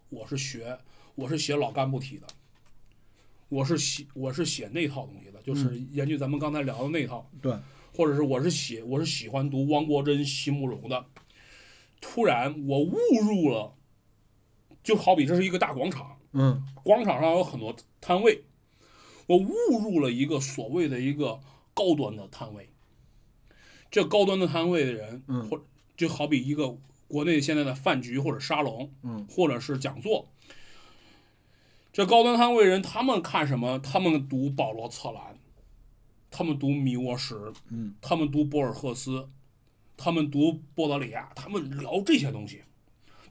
[0.09, 0.79] 我是学，
[1.15, 2.27] 我是写老干部体的，
[3.49, 7.31] 我是写我是写那套东西的，就是研究咱们刚才聊的那套。
[7.41, 7.55] 对，
[7.95, 11.05] 或者是我是写我是喜欢读汪国真、席慕容的，
[12.01, 13.75] 突然我误入了，
[14.83, 18.45] 就好比这是一个大广场，嗯广场上有很多摊位，
[19.26, 21.41] 我误入了一个所谓的一个
[21.74, 22.68] 高端的摊位。
[23.91, 25.62] 这高端的摊位的人，嗯或
[25.97, 26.76] 就好比一个
[27.07, 30.28] 国内现在的饭局或者沙龙，嗯或者是讲座。
[31.93, 33.78] 这高端摊位人，他们看什么？
[33.78, 35.37] 他们读保罗·策兰，
[36.30, 39.28] 他们读米沃什，嗯他们读博尔赫斯，
[39.97, 42.62] 他们读波德里亚，他们聊这些东西。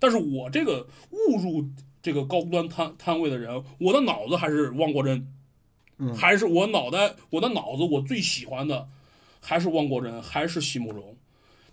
[0.01, 1.63] 但是我这个误入
[2.01, 5.27] 这个高端摊摊位的人，我的脑子还是汪国真，
[5.99, 8.89] 嗯还是我脑袋，我的脑子我最喜欢的
[9.39, 11.15] 还是汪国真，还是席慕容。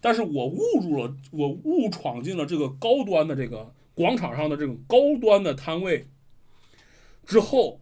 [0.03, 6.07] 但是我误入了，我误闯进了这个高端的这个广场上的这种高端的摊位
[7.25, 7.81] 之后，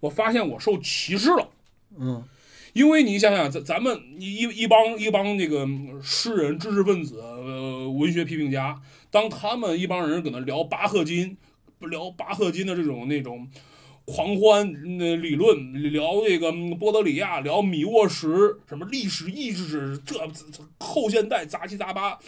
[0.00, 1.48] 我发现我受歧视了。
[1.96, 2.24] 嗯
[2.72, 8.78] 因为你想想，咱咱们一一帮一帮那个嗯诗人、知识分子、呃文学批评家，
[9.10, 11.36] 当他们一帮人搁那聊巴赫金，
[11.80, 13.48] 聊巴赫金的这种那种
[14.04, 22.18] 狂欢那理论，聊这个嗯波德里亚，聊米沃什，什么历史意志，这这后现代杂七杂八，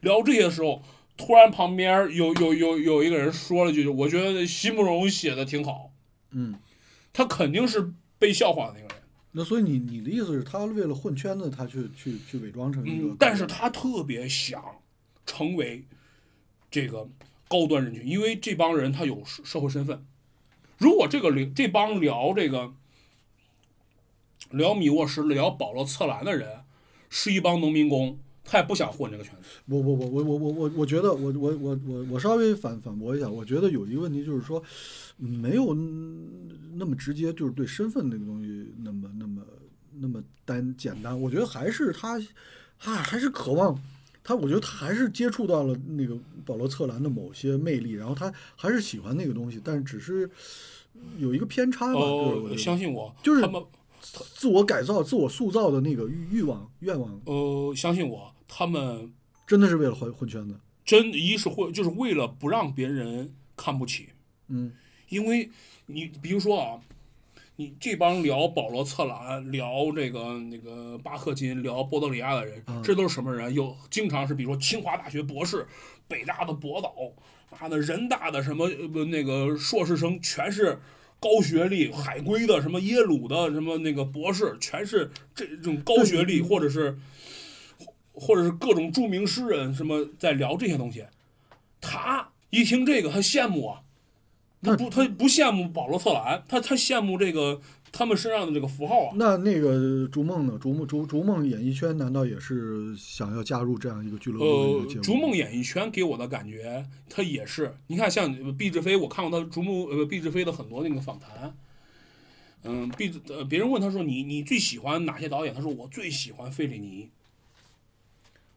[0.00, 0.82] 聊这些时候，
[1.16, 5.90] 突然旁边有有有有一个人说了句，我觉得席慕容写的挺好，
[6.32, 6.56] 嗯，
[7.12, 9.02] 他肯定是被笑话的那个人。
[9.32, 14.62] 那所以你你的意思是，他为了混圈子，他去去去伪装成一个嗯，，但是他特别想
[15.26, 15.84] 成为
[16.70, 17.08] 这个
[17.48, 20.04] 高端人群，因为这帮人他有社社会身份。
[20.78, 22.74] 如果这个聊这帮聊这个
[24.50, 26.60] 聊米沃什、聊保罗·策兰的人
[27.08, 29.48] 是一帮农民工，他也不想混这个圈子。
[29.66, 34.62] 我我我我我我我我觉得我我我我我稍微反反驳一下，我觉得有一个问题就是说，
[35.16, 39.42] 没有那么直接，就是对身份那个东西那么那么
[39.98, 41.18] 那么单简单。
[41.18, 42.20] 我觉得还是他，
[42.84, 43.80] 啊还是渴望
[44.26, 50.28] 他，我觉得他还是接触到了那个保罗·策兰的某些魅力，然后他还是喜欢那个东西，但是只是
[51.16, 52.00] 有一个偏差吧。
[52.00, 53.62] 就是我相信我，就是他们
[54.00, 59.12] 自我改造、自我塑造的那个欲欲望、愿望，呃，相信我，他们
[59.46, 60.58] 真的是为了混混圈子。
[60.84, 64.08] 真一是混就是为了不让别人看不起，
[64.48, 64.72] 嗯
[65.08, 65.48] 因为
[65.86, 66.80] 你比如说啊，
[67.58, 73.52] 你这帮聊保罗策兰、聊这个那个巴赫金、聊波德里亚的人，嗯这都是什么人？
[73.54, 75.66] 有经常是比如说清华大学博士、
[76.06, 76.94] 北大的博导，
[77.50, 80.78] 妈的人大的什么呃不那个硕士生，全是
[81.18, 86.98] 高学历，海归的什么耶鲁的什么那个博士，全是这这种高学历，或者是
[88.12, 91.06] 或者是各种著名诗人什么在聊这些东西。
[91.80, 93.80] 他一听这个，他羡慕啊。
[94.66, 97.60] 他不，他不羡慕保罗·特兰，他他羡慕这个
[97.92, 99.12] 他们身上的这个符号啊。
[99.14, 100.58] 那那个逐梦呢？
[100.60, 105.02] 逐梦逐逐梦演艺圈难道也是想要加入这样一个俱乐部的一呃个节，目？
[105.02, 111.56] 逐梦演艺圈给我的感觉，他也是，你看像呃毕志飞，我看过他逐梦呃毕志飞的很多那个访谈。
[112.64, 115.54] 嗯，毕志呃，别人问他说你你最喜欢哪些导演？
[115.54, 117.08] 他说我最喜欢费里尼，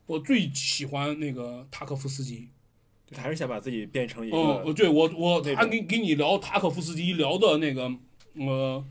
[0.08, 2.48] 我最喜欢那个塔科夫斯基。
[3.12, 7.92] 他还是想把自己变成一嗯，个对我我他给给你聊塔可夫斯基聊的那个
[8.36, 8.86] 呃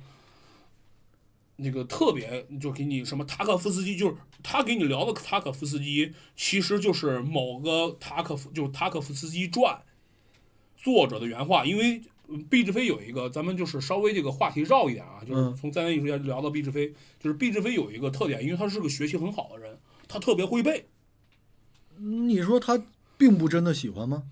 [1.56, 9.82] 那个特别就给你什么塔可夫斯基就是他给你聊的塔可夫斯基其实就是某个塔可夫就是塔可夫斯基传
[10.76, 20.86] 作者的原话，因为嗯毕志飞有一个咱们就是稍微这个话题绕一点啊，就是嗯从三维艺术家聊到毕志飞，就是毕志飞有一个特点，因为他是个学习很好的人，他特别会背。
[21.96, 22.80] 你说他
[23.18, 24.22] 并不真的喜欢吗？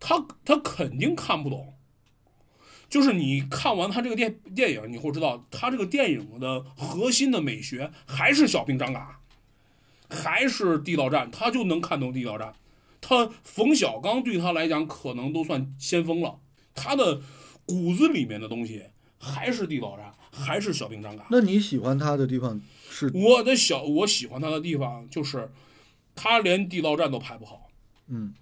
[0.00, 1.74] 他他肯定看不懂。
[2.88, 9.18] 就是你看完他这个电电影，你会知道他这个电影的核心的美学还是小兵张嘎，
[10.08, 12.54] 还是地道战，他就能看懂地道战。
[13.00, 16.38] 他冯小刚对他来讲可能都算先锋了，
[16.74, 17.20] 他的
[17.64, 18.84] 骨子里面的东西
[19.18, 21.26] 还是地道战，还是小兵张嘎。
[21.30, 25.50] 那你喜欢他的地方是我的小我喜欢他的地方就是，
[26.14, 27.65] 他连地道战都拍不好。
[28.08, 28.34] 嗯。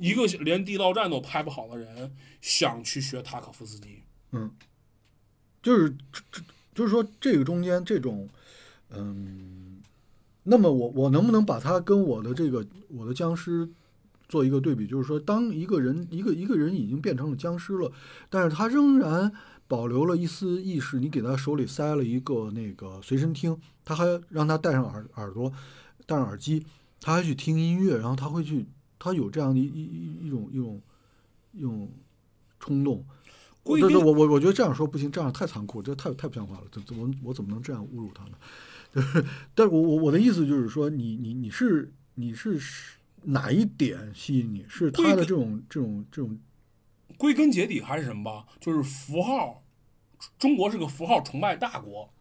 [0.00, 4.48] 一个连地道战都拍不好的人，想去学塔可夫斯基，嗯，
[5.60, 6.40] 就是这这
[6.72, 8.28] 就是说这个中间这种
[8.90, 9.82] 嗯，
[10.44, 13.68] 那么我我能不能把它跟我的这个我的僵尸
[14.28, 14.86] 做一个对比？
[14.86, 17.90] 就是说，当一个人一个一个人已经变成了僵尸了，
[18.30, 19.32] 但是他仍然
[19.66, 25.52] 保留了一丝意识，你给他手里塞了一个那个随身听，他还让他戴上耳耳朵，
[26.06, 26.64] 戴上耳机，
[27.00, 28.66] 他还去听音乐，然后他会去，
[28.98, 30.80] 他有这样的一一一一种一种
[31.52, 31.90] 一种
[32.58, 33.04] 冲动。
[33.64, 36.64] 对对，我我我觉得这样说不行，这样太残酷，这太太不像话了。
[36.72, 38.30] 怎怎么我怎么能这样侮辱他呢？
[38.94, 39.24] 就是，
[39.54, 42.58] 但是我我我的意思就是说，你你你是你是
[43.24, 44.64] 哪一点吸引你？
[44.68, 46.38] 是他的这种这种这种
[47.18, 48.46] 归根结底还是什么吧？
[48.60, 49.62] 就是符号。
[50.36, 52.12] 中国是个符号崇拜大国，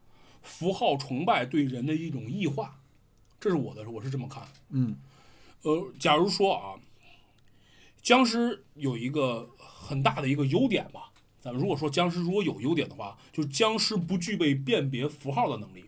[0.43, 2.79] 符号崇拜对人的一种异化，
[3.39, 4.47] 这是我的，我是这么看。
[4.69, 4.97] 嗯
[5.63, 6.75] 呃，假如说啊，
[8.01, 15.85] 僵尸有一个很大的一个优点吧，咱们如果说僵尸如果有优点的话，就是僵尸不具备辨别符号的能力。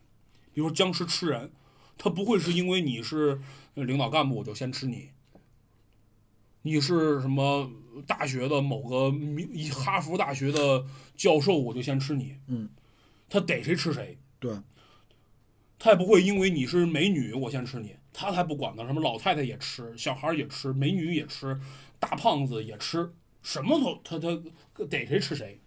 [0.53, 1.51] 比如说僵尸吃人，
[1.97, 3.39] 他不会是因为你是
[3.75, 5.11] 呃领导干部我就先吃你，
[6.63, 7.71] 你是什么
[8.05, 10.85] 大学的某个名哈佛大学的
[11.15, 12.69] 教授我就先吃你，嗯，
[13.29, 14.17] 他逮谁吃谁。
[14.39, 14.57] 对，
[15.79, 18.85] 他也不会因为你是美女我先吃你，他才不管呢。
[18.85, 21.57] 什么老太太也吃，小孩也吃，美女也吃，
[21.99, 25.61] 大胖子也吃，什么都他他逮谁吃谁。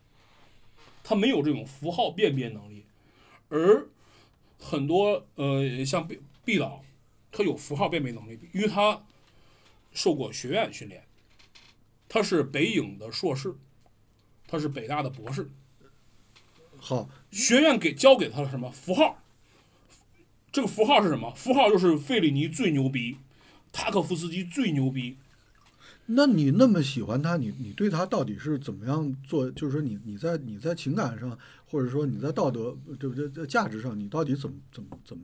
[1.02, 2.84] 他没有这种符号辨别能力，
[3.48, 3.88] 而
[4.58, 6.84] 很多呃像毕毕导，
[7.32, 9.04] 他有符号辨别能力，因为他
[9.92, 11.04] 受过学院训练，
[12.08, 13.56] 他是北影的硕士，
[14.46, 15.50] 他是北大的博士，
[16.76, 19.21] 好，学院给教给他了什么符号？
[20.52, 21.32] 这个符号是什么？
[21.34, 23.16] 符号就是费里尼最牛逼，
[23.72, 25.16] 塔可夫斯基最牛逼。
[26.06, 29.50] 那你那么喜欢他，你你对他到底是怎么样做？
[29.52, 33.28] 就是说你你在你在情感上，或者说你在道德对不对？
[33.30, 35.22] 在价值上，你到底怎么怎么怎么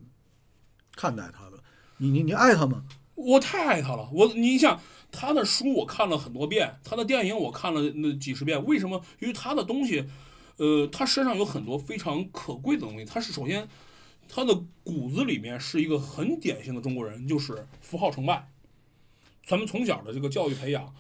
[0.97, 1.59] 看待他的？
[1.99, 2.85] 你你你爱他吗？
[3.17, 8.65] 我太爱他了，我你想他的书我看了很多遍，他的电影我看了那几十遍。
[8.65, 9.03] 为什么？
[9.19, 10.07] 因为他的东西，
[10.57, 13.05] 呃，他身上有很多非常可贵的东西。
[13.05, 13.69] 他是首先，
[14.29, 14.55] 他的
[14.85, 18.47] 骨子里面是一个很典型的中国人，就是符号崇拜。
[19.47, 20.95] 咱们从小的这个教育培养，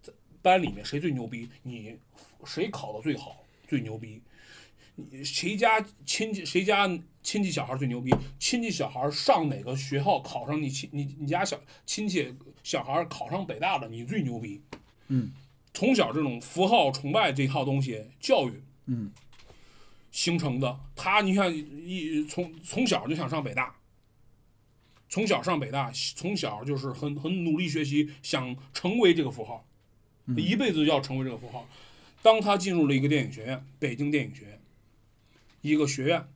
[0.00, 1.96] 在班里面谁最牛逼，你
[2.44, 4.22] 谁考的最好最牛逼，
[4.94, 6.88] 你谁家亲戚谁家
[7.22, 14.62] 亲戚小孩最牛逼，亲戚小孩上哪个学校考上你亲你你家小亲戚小孩考上北大了，你最牛逼。
[15.08, 15.32] 嗯
[15.74, 19.12] 从小这种符号崇拜这套东西教育嗯
[20.18, 23.76] 形成的，他你看一从从小就想上北大，
[25.08, 29.64] 从小上北大，从小就是很很努力学习，想成为这个符号，
[30.36, 31.68] 一辈子要成为这个符号。
[32.20, 34.60] 当他进入了一个电影学院，北京电影学院，
[35.60, 36.26] 一个学院，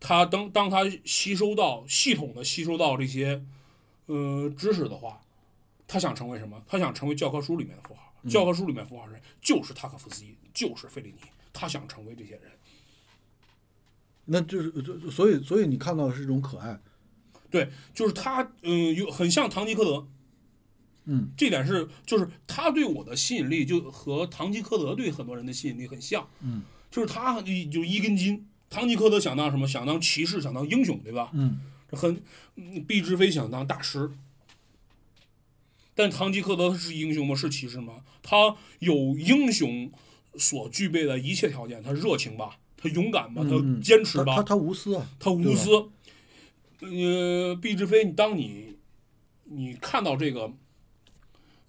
[0.00, 3.44] 他当当他吸收到系统的吸收到这些
[4.06, 5.20] 呃知识的话，
[5.86, 6.64] 他想成为什么？
[6.66, 8.14] 他想成为教科书里面的符号。
[8.30, 9.20] 教科书里面符号是谁？
[9.42, 11.20] 就是塔可夫斯基，就是费里尼，
[11.52, 12.50] 他想成为这些人。
[14.24, 16.80] 那就是就所以所以你看到的是一种可爱，
[17.50, 20.06] 对，就是他，嗯，有很像堂吉诃德，
[21.04, 27.50] 嗯，这点是就是他对我的吸引力就和堂吉诃德对很多人的吸引力很像，嗯，就是他就
[27.84, 28.46] 一根筋。
[28.70, 29.68] 堂吉诃德想当什么？
[29.68, 31.30] 想当骑士，想当英雄，对吧？
[31.34, 31.60] 嗯，
[31.90, 32.22] 这很，
[32.56, 34.10] 嗯毕志飞想当大师，
[35.94, 37.34] 但堂吉诃德是英雄吗？
[37.34, 38.02] 是骑士吗？
[38.22, 39.92] 他有英雄
[40.38, 45.70] 所具备的一切条件，他热情吧，他勇敢吧，他嗯坚持吧，他他他无私啊，他无私。
[46.80, 48.76] 呃，毕志飞，你当你
[49.44, 50.52] 你看到这个，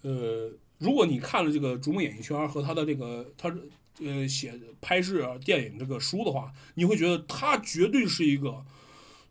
[0.02, 3.56] 呃，如果你看了这个《逐梦演艺圈》和他的这个他
[4.02, 8.66] 呃写拍摄电影这个书的话，你会觉得他绝对是一个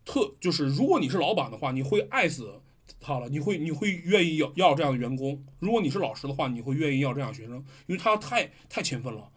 [0.05, 2.61] 特，就是如果你是老板的话，你会爱死
[3.01, 7.55] 他了，你会你会愿意要要这样的员工；如果你是老师的话，你会愿意要这样的学生，
[7.87, 9.29] 因为他太太勤奋了，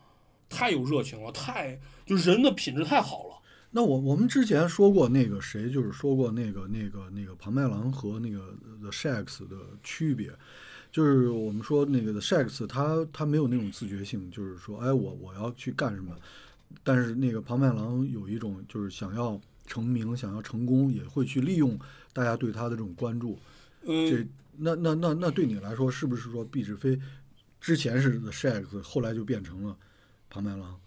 [0.49, 3.37] 太有热情了，太就是人的品质太好了。
[3.71, 10.31] 那我我们之前说过那个谁，就是说过那个那个那个庞麦郎和那个 The Shacks 的区别，
[10.91, 16.17] 就是我们说那个 The Shacks 他他没有那种自觉性，就是说哎我我要去干什么，
[16.83, 21.79] 但是那个庞麦郎有一种就是想要成名、想要成功，也会去利用
[22.15, 23.39] 大家对他的这种关注。
[23.83, 24.27] 嗯，这
[24.57, 26.99] 那那那那对你来说，是不是说毕志飞
[27.61, 29.77] 之前是 The Shacks，后来就变成了
[30.37, 30.79] 庞麦郎？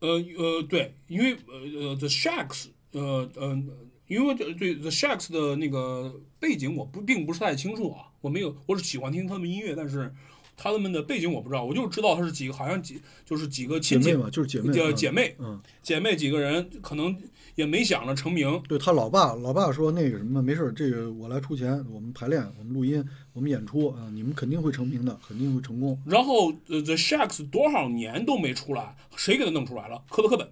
[0.00, 3.62] 呃呃，对，因为呃呃，The Shacks，呃呃，
[4.08, 10.12] 因为这对 The Shacks 的那个背景我不并不是太清楚啊，我没有，我是喜欢听他们音乐，但是
[10.56, 15.60] 他们的背景我不知道，我就知道他是几个，好像几就是几个亲戚姐妹嘛，就是姐妹，嗯叫姐妹嗯。
[15.80, 17.16] 姐妹几个人，可能
[17.54, 26.00] 也没想着成名，对他老爸，老爸说那个什么，没事儿，这个我来出钱，我们排练，我们录音，我们演出啊、你们肯定会成名的，肯定会成功。
[26.06, 30.02] 然后呃 The Shacks 多少年都没出来，谁给他弄出来了？
[30.10, 30.50] 科特·科本。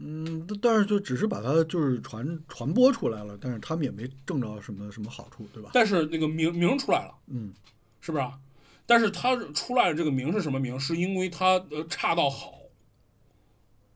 [0.00, 5.70] 嗯，但是就只是把它就是传传播出来了，但是他们也没挣着什么什么好处，对吧？
[5.72, 7.14] 但是那个名名出来了。
[7.26, 7.52] 嗯，
[8.00, 8.38] 是不是啊？
[8.86, 10.78] 但是他出来的这个名是什么名？
[10.78, 12.57] 是因为他呃差到好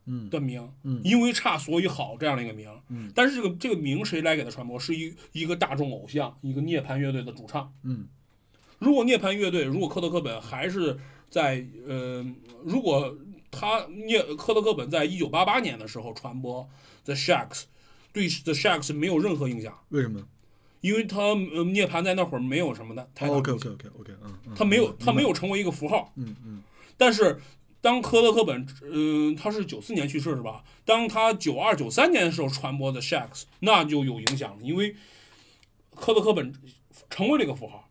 [0.07, 2.69] 嗯的名，嗯因为差所以好这样的一个名。
[2.89, 4.79] 嗯但是这个这个名谁来给他传播？
[4.79, 7.73] 是一一个大众偶像，一个涅槃乐队的主唱。
[7.83, 8.09] 嗯
[8.79, 10.99] 如果涅槃乐队，如果科特·科本还是
[11.31, 12.27] 在呃，
[12.65, 13.17] 如果
[13.51, 16.69] 他涅科特·科本在一九八八年的时候传播
[17.05, 17.65] The Shacks，
[18.13, 20.27] 对 The Shacks 没有任何影响，为什么
[20.81, 26.13] 因为他呃涅槃在那会儿没有什么的太？OK OK OK OK，嗯，嗯他没有他没有成为一个符号。
[26.17, 26.61] 嗯嗯
[26.97, 27.41] 但是
[27.83, 30.65] 当科特·科本，嗯、他是九四年去世是吧？
[30.87, 34.97] 当他九二九三年的时候传播的 Shacks，那就有影响了，因为
[35.95, 36.55] 科特·科本
[37.11, 37.91] 成为这个符号。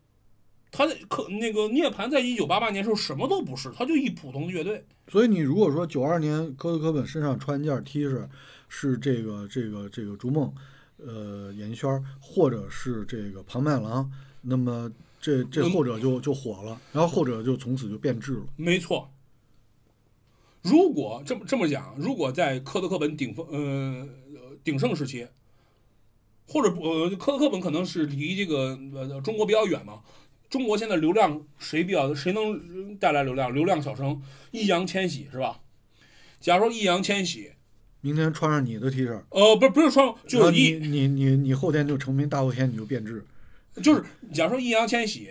[0.74, 4.82] 他的科那个涅槃在一九八八年时候什么都不是，他就一普通的乐队。
[5.08, 8.26] 所以你如果说九二年科特·科本身上穿一件 T 恤
[8.70, 10.50] 是这个这个这个逐梦，
[10.96, 14.90] 呃，演艺圈，或者是这个庞麦郎，那么
[15.20, 18.44] 这这嗯后者就就火了，然后后者就从此就变质了。
[18.56, 19.10] 没错。
[20.62, 25.26] 如果这么这么讲，如果在科德克本顶峰呃呃鼎盛时期，
[26.46, 30.02] 或者不呃科德克本可能是离这个呃中国比较远嘛，
[30.48, 33.52] 中国现在流量谁比较谁能带来流量？
[33.52, 35.60] 流量小生易烊千玺是吧？
[36.38, 37.52] 假如说易烊千玺，
[38.00, 43.24] 明天穿上你的 T 恤，呃，不是不是说然后你就是易你你你后天就成名，大后天你就变质。
[43.82, 45.30] 就是假如说易烊千玺，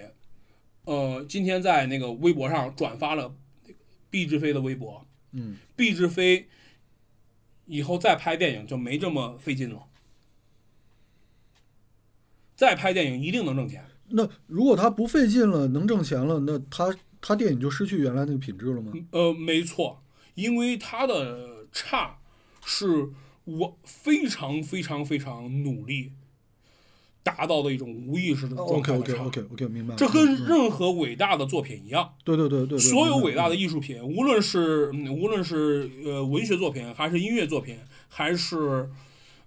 [0.85, 3.33] 呃，今天在那个微博上转发了
[4.09, 6.47] 毕志飞的微博，嗯，毕志飞
[7.65, 9.83] 以后再拍电影就没这么费劲了，
[12.55, 13.85] 再拍电影一定能挣钱。
[14.09, 18.91] 那如果他不费劲了，能挣钱了，那他他电影就失去原来那个品质了吗？
[19.11, 20.03] 呃，没错，
[20.35, 22.19] 因为他的差
[22.65, 23.09] 是
[23.45, 26.11] 我非常非常非常努力
[27.23, 29.13] 达到的一种无意识的状 OK 态 OK。
[29.13, 29.97] OK OK，明白了。
[29.97, 38.89] 这跟嗯任何伟大的作品一样，对对对对对，所有伟大的艺术品，无论是嗯无论是呃文学作品，还是音乐作品，还是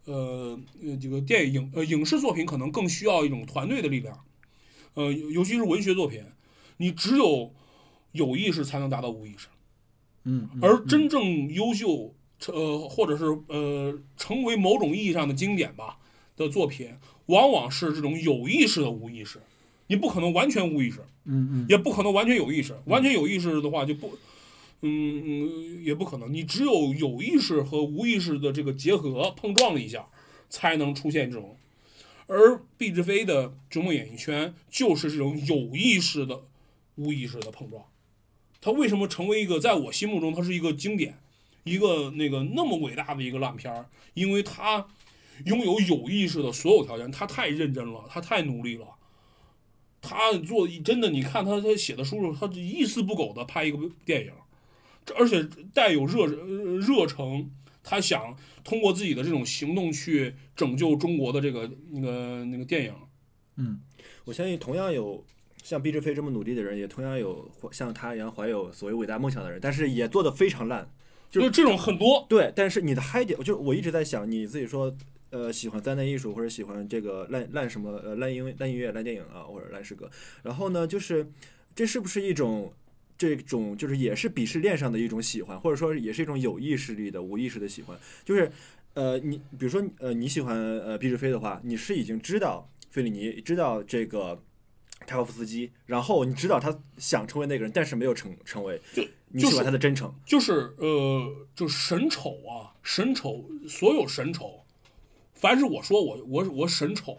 [0.04, 4.20] 呃呃这个电影呃影视作品，可能更需要一种团队的力量。
[4.94, 6.22] 呃，尤尤其是文学作品，
[6.76, 7.52] 你只有
[8.12, 9.48] 有意识才能达到无意识，
[10.22, 12.14] 嗯，嗯而真正优秀，
[12.46, 15.98] 呃或者是呃成为某种意义上的经典吧，
[16.36, 16.92] 的作品，
[17.26, 19.40] 往往是这种有意识的无意识，
[19.86, 22.76] 你不可能完全无意识，嗯嗯也不可能完全有意识。
[22.86, 24.18] 完全有意识的话就不，
[24.82, 26.32] 嗯嗯，也不可能。
[26.32, 30.06] 你只有有意识和无意识的这个结合碰撞了一下，
[30.48, 31.56] 才能出现这种。
[32.26, 36.42] 而毕志飞的《逐梦演艺圈》就是这种有意识的
[36.94, 37.84] 无意识的碰撞。
[38.62, 41.18] 他为什么成为一个在我心目中他是一个经典，
[41.64, 43.86] 一个那个那么伟大的一个烂片儿？
[44.14, 44.86] 因为它
[45.46, 48.86] 拥有有意识的所有条件，他太认真了，他太努力了。
[50.00, 54.32] 他做真的，你看他他写的书，他一丝不苟的拍一个电影，
[55.06, 57.50] 这而且带有热呃热诚，
[57.82, 62.94] 他想通过自己的这种行动去拯救中国的这个那个那个电影。
[63.56, 63.80] 嗯
[64.24, 65.24] 我相信同样有
[65.62, 70.90] 像毕志飞这么努力的人，也同样有像他一样怀有所谓伟大梦想的人，但是也做的非常烂。
[71.30, 74.94] 就是这种很多，对，但是你的嗨点，就是我一直在想，你自己说，
[75.34, 80.08] 呃，喜欢灾难艺术或者喜欢这个烂烂什么呃烂音烂音乐、烂电影啊，或者烂诗歌，
[80.44, 81.28] 然后呢，就是
[81.74, 82.72] 这是不是一种
[83.18, 88.48] 这种就是也是鄙视链上的一种喜欢，或者说也是一种有意识力的无意识的喜欢，就是
[88.94, 94.40] 呃，你比如说呃你喜欢呃毕志飞的话，你是已经知道费里尼，知道这个。
[95.06, 98.80] 柴可夫斯基，然后你知道他想成为那个人，但是没有成成为。
[98.94, 104.63] 就你喜欢他的真诚，就是呃，就神丑啊，神丑，所有神丑，
[105.44, 107.18] 凡是我说我我我审丑，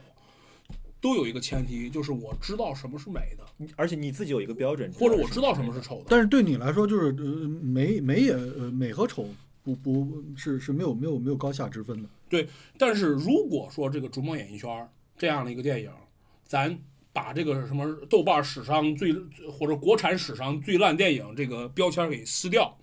[1.00, 6.06] 都有一个前提，就是我知道什么是美的，而且你自己有一个标准，或者我知道什么是丑的。
[6.10, 9.30] 但是对你来说，就是呃美美也呃美和丑
[9.62, 12.10] 不不是是没有没有没有高下之分的。
[12.28, 12.50] 对
[12.80, 14.72] 但是如果说这个《逐梦演艺圈》
[15.16, 15.92] 这样的一个电影，
[16.48, 16.76] 咱
[17.14, 19.14] 把这个什么豆瓣史上最
[19.52, 22.76] 或者国产史上最烂电影这个标签给撕掉，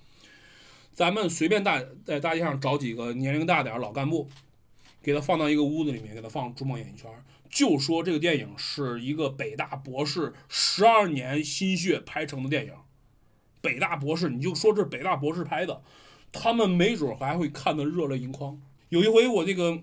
[0.92, 4.28] 咱们随便大在大街上找几个年龄大点儿老干部，
[5.02, 7.10] 给他放到一个屋子里面，给他放《逐梦演艺圈》，
[7.50, 12.72] 就说这个电影是一个北大博士十二年心血拍成的电影。
[13.60, 15.82] 北大博士，你就说这是北大博士拍的，
[16.30, 18.60] 他们没准还会看得热泪盈眶。
[18.88, 19.82] 有一回我这个。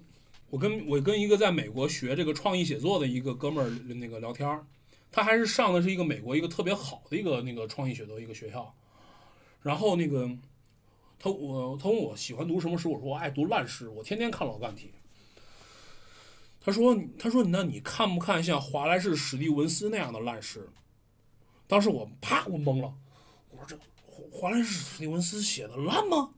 [0.51, 4.65] 我跟我跟一个在美国学这个创意写作的一个哥们儿那个聊天儿，
[5.11, 8.73] 他还是上的是一个美国一个特别好的一个那个创意写作一个学校，
[9.61, 10.27] 然后那个
[11.19, 14.91] 他我他问我喜欢读什么诗，我说我爱读烂诗，我天天看老干体。
[16.69, 20.69] 他说他说那你看不看像华莱士史蒂文斯那样的烂诗？
[21.65, 22.93] 当时我啪我懵了，
[23.49, 23.77] 我说这
[24.31, 26.29] 华莱士史蒂文斯写的烂吗？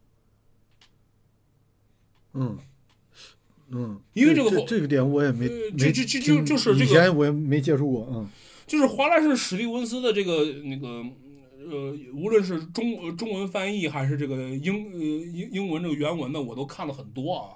[2.34, 2.58] 嗯。
[3.74, 8.28] 嗯，因为这个这这个点我也没呃没就就就就是这个以前我也没接触过，嗯，
[8.68, 10.88] 就是华莱士史蒂文斯的这个那个
[11.58, 17.56] 呃，无论是中呃中文翻译还是这个英呃英英文这个原文的，我都看了很多啊。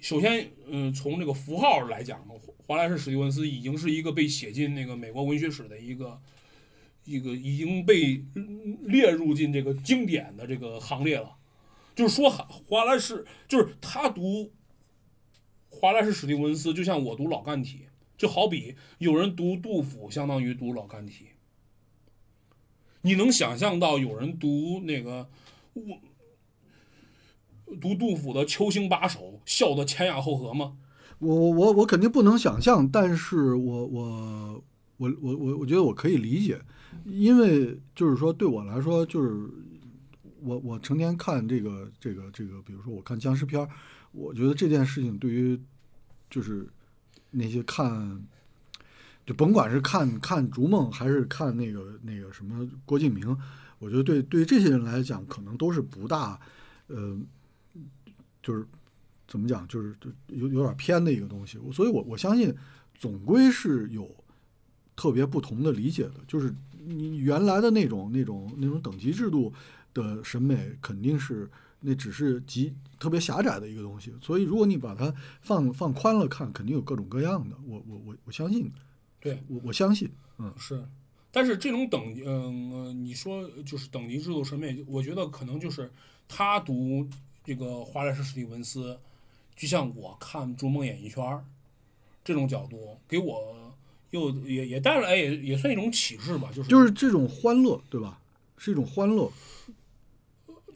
[0.00, 2.22] 首先，嗯、从这个符号来讲，
[2.66, 6.20] 华莱士史蒂文斯已经是一个被写进那个美国文学史的一个
[7.04, 8.22] 一个已经被
[8.82, 11.36] 列入进这个经典的这个行列了。
[11.94, 14.52] 就是说，华华莱士就是他读
[15.70, 17.86] 华莱士史蒂文斯，就像我读老干体，
[18.18, 21.28] 就好比有人读杜甫，相当于读老干体。
[23.00, 25.30] 你能想象到有人读那个
[25.72, 26.00] 我
[27.80, 30.76] 读杜甫的《秋兴八首》，笑得前仰后合吗？
[31.18, 34.62] 我我我我肯定不能想象，但是我我
[34.98, 36.60] 我我我我觉得我可以理解，
[37.06, 39.48] 因为就是说对我来说，就是
[40.42, 43.66] 我我成天看这个这个这个，比如说我看僵尸片，
[44.12, 45.58] 我觉得这件事情对于
[46.28, 46.68] 就是
[47.30, 48.22] 那些看，
[49.24, 53.34] 就甭管是看看逐梦还是看那个那个什么郭敬明，
[53.78, 56.38] 我觉得对对于这些人来讲，可能都是不大，
[56.88, 57.18] 呃，
[58.42, 58.66] 就是
[59.26, 61.58] 怎么讲，就是就有有点偏的一个东西。
[61.72, 62.54] 所以我我相信，
[62.94, 64.08] 总归是有
[64.94, 66.14] 特别不同的理解的。
[66.28, 66.54] 就是
[66.84, 69.52] 你原来的那种那种那种等级制度
[69.92, 71.50] 的审美，肯定是
[71.80, 74.14] 那只是极特别狭窄的一个东西。
[74.20, 77.56] 所以如果你把它放放宽了看，肯定有各种各样的。
[77.66, 78.70] 我我我我相信，
[79.20, 80.08] 对，我我相信，
[80.38, 80.86] 嗯是，
[81.32, 85.90] 但是这种等，嗯、呃，你说就是等级制度审美，我觉得可能就是
[86.28, 87.06] 他读
[87.44, 88.98] 这个华莱士史蒂文斯，
[89.56, 91.24] 就像我看《逐梦演艺圈》
[92.22, 93.74] 这种角度，给我
[94.10, 98.20] 又也也带来也也算一种启示吧，就是就是这种欢乐，对吧？
[98.58, 99.30] 是一种欢乐。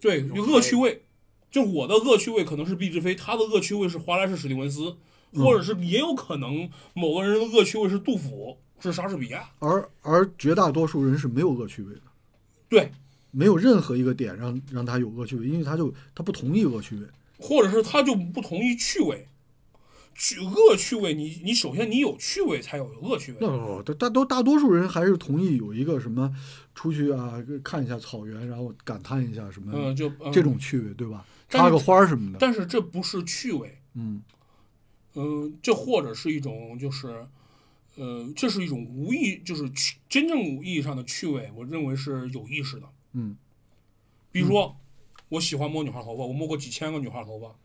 [0.01, 1.03] 对恶趣味，
[1.51, 4.97] 就我的恶趣味可能是毕志飞，他的恶趣味是华莱士史蒂文斯，
[5.35, 12.03] 或者是也有可能某个人的恶趣味是杜甫，是莎士比亚，而而绝大多数人是没有恶趣味的，
[12.69, 12.91] 对，
[13.31, 17.07] 没有任何一个点让让他有恶趣味，因为他就他不同意恶趣味。
[17.41, 19.27] 或者是他就不同意趣味，
[20.15, 23.39] 趣恶趣味，你你首先你有趣味才有恶趣味。
[23.41, 26.35] 那不不，大都大多数人还是同意有一个什么
[26.75, 31.25] 出去啊看一下草原，然后感叹一下什么嗯，就、嗯、这种趣味，对吧？
[31.49, 34.23] 插个花什么的，但是这不是趣味，嗯
[35.15, 37.27] 嗯，这或者是一种就是，
[37.97, 42.87] 呃，这是一种无意，就是趣真正意义上的趣味，我认为是有意识的。
[43.15, 43.37] 嗯
[44.31, 44.77] 比如说，
[45.31, 47.57] 我喜欢摸女孩头发，我摸过几千个女孩头发，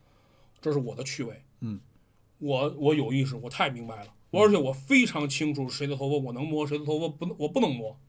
[0.60, 1.42] 这是我的趣味。
[1.60, 1.78] 嗯，
[2.38, 8.00] 我我有意识，我太明白了，我而且我非常清楚谁的头发我能摸，谁的头发不能，我不能摸，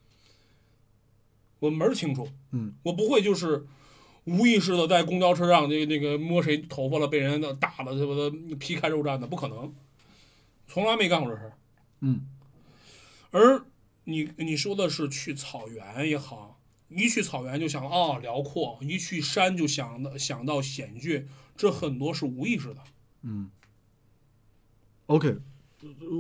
[1.59, 2.29] 我门儿清楚。
[2.51, 3.67] 嗯，我不会就是
[4.25, 9.73] 无意识的在公交车上那那个摸谁头发了，被人打了，什么的皮开肉绽的，不可能，
[10.67, 11.53] 从来没干过这事儿。
[12.01, 12.27] 嗯
[13.31, 13.65] 而
[14.05, 16.56] 你你说的是去草原也好，
[16.89, 22.77] 一去草原就想啊辽阔，一去山就想到想到险峻，这很多是无意识的。
[23.23, 23.49] 嗯
[25.07, 25.37] ，OK，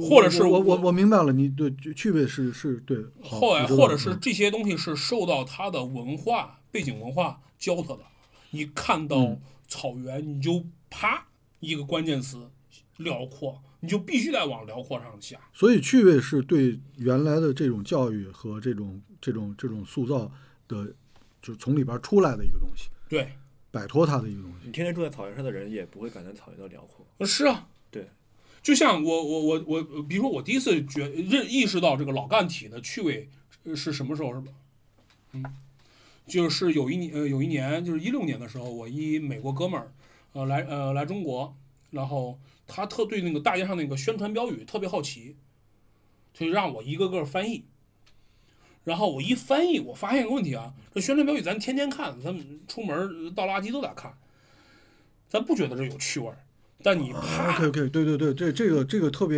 [0.09, 7.99] 或者是我我我明白了，你对趣趣味是是对，后来或者是嗯这些东西是受到它的文化背景文化教他的。
[8.51, 11.27] 你看到嗯草原，你就啪
[11.59, 12.49] 一个关键词
[12.97, 15.39] 辽阔，你就必须得往辽阔上下。
[15.53, 20.31] 所以趣味是对原来的这种教育和这种这种这种塑造
[20.67, 20.85] 的，
[21.41, 23.31] 就是从里边出来的一个东西，对，
[23.71, 24.57] 摆脱它的一个东西。
[24.65, 27.25] 你天天住在草原上的人也不会感觉草原的辽阔。
[27.25, 28.09] 是啊，对，
[28.61, 33.29] 就像我我我我，比如说我第一次觉认意识到这个老干体的趣味
[33.63, 34.51] 呃是什么时候是吧？
[35.33, 35.43] 嗯，
[36.25, 39.91] 就是有一年呃有一年就是一六年的时候，我一美国哥们儿
[40.33, 41.55] 呃来呃来中国，
[41.91, 45.35] 然后他特对那个大街上那个宣传标语特别好奇，
[46.33, 47.65] 就让我一个个翻译。
[48.87, 54.13] 然后我一翻译，我发现个问题啊，这宣传标语咱天天看，咱们出门倒垃圾都得看，
[55.27, 56.37] 咱不觉得这有趣味儿，
[56.81, 59.37] 但你啪 OK OK，对对对，这这个这个特别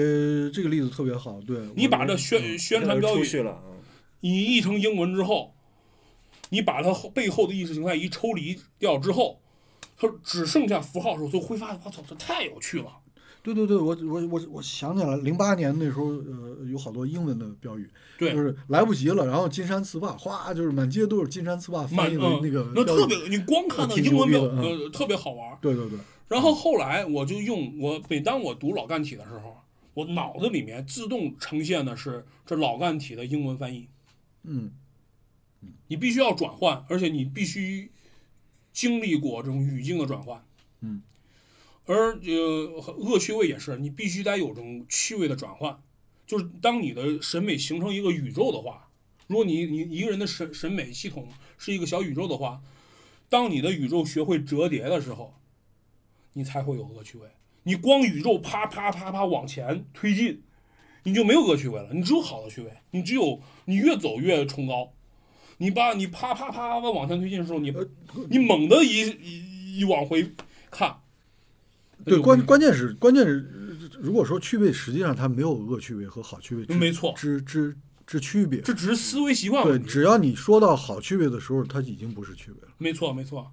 [0.52, 3.78] 这个例子特别好，对你把这我宣宣传标语去了，嗯
[4.20, 5.56] 你译成英文之后，
[6.50, 9.42] 你把它后背后的意识形态一抽离掉之后，
[9.98, 12.92] 它只剩下符号的时候，就会发现，我操，这太有趣了。
[13.54, 25.58] 对对对，我我我我想起来了，零八年那时候，呃，有好多英文的标语，对就是来不及了，然后金山词霸，哗，就是满街都是金山词霸翻译的那个那特别，你光看到英文标，呃，特别好玩。
[25.62, 25.98] 对对对，
[26.28, 29.58] 然后后来我就用我每当我读老干体的时候，
[29.94, 33.88] 我脑子里面自动呈现的是这老干体的英文翻译。
[34.44, 34.72] 嗯
[35.88, 37.92] 你必须要转换，而且你必须
[38.72, 40.42] 经历过这种语境的转换。
[40.82, 41.02] 嗯，
[41.92, 45.82] 而呃，恶趣味也是，你必须得有这种趣味的转换。
[46.28, 48.92] 就是当你的审美形成一个宇宙的话，
[49.26, 52.62] 如果你你一个人的审审美系统是一个小宇宙的话，
[53.28, 55.34] 当你的宇宙学会折叠的时候，
[56.34, 57.28] 你才会有恶趣味。
[57.64, 60.44] 你光宇宙啪啪啪啪往前推进，
[61.02, 64.94] 你就没有恶趣味了，你只有好的趣味，你只有你越走越崇高。
[65.58, 67.74] 你把你啪啪啪啪往前推进的时候，你
[68.30, 70.32] 你猛地一一一往回
[70.70, 71.02] 看，
[72.06, 77.76] 对，关关键是关键是，呃如果说趣味，实际上它没有恶趣味和好趣味之没错之之
[78.08, 78.62] 之区别。
[78.62, 82.70] 这只是思维习惯对，只要你说到好趣味的时候，它已经不是趣味了。
[82.78, 83.52] 没错没错，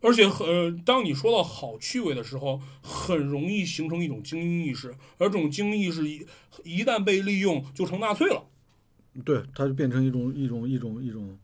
[0.00, 6.26] 而且很、呃，当你说到好趣味的时候，很容易形成一种精英意识，而这种精英意识一
[6.64, 8.44] 一旦被利用，就成纳粹了，
[9.24, 11.38] 对，它就变成一种一种一种一种，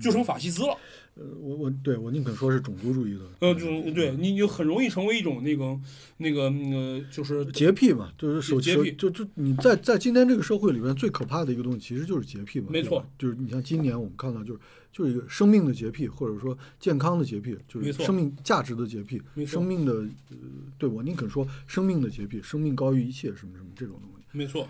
[0.00, 0.76] 就成法西斯了。
[1.16, 5.78] 呃，我我对我宁肯说是种族主义的，呃，这种对你就很容易成为一种那个
[6.16, 12.66] 那个呃，就是洁癖嘛，就是手洁癖就就你在在今天这个社会里边最可怕的一个东西，其实就是洁癖嘛。
[12.70, 14.60] 没错，就是你像今年我们看到就是
[14.92, 19.92] 就是一个生命的洁癖，或者说健康的洁癖，就是生命价值的洁癖，生命的
[20.30, 20.36] 呃，
[20.78, 24.24] 对我宁肯说生命的洁癖，生命高于一切什么什么这种东西。
[24.32, 24.68] 没错，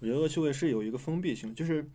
[0.00, 1.86] 我觉得恶趣味是有一个封闭性，就是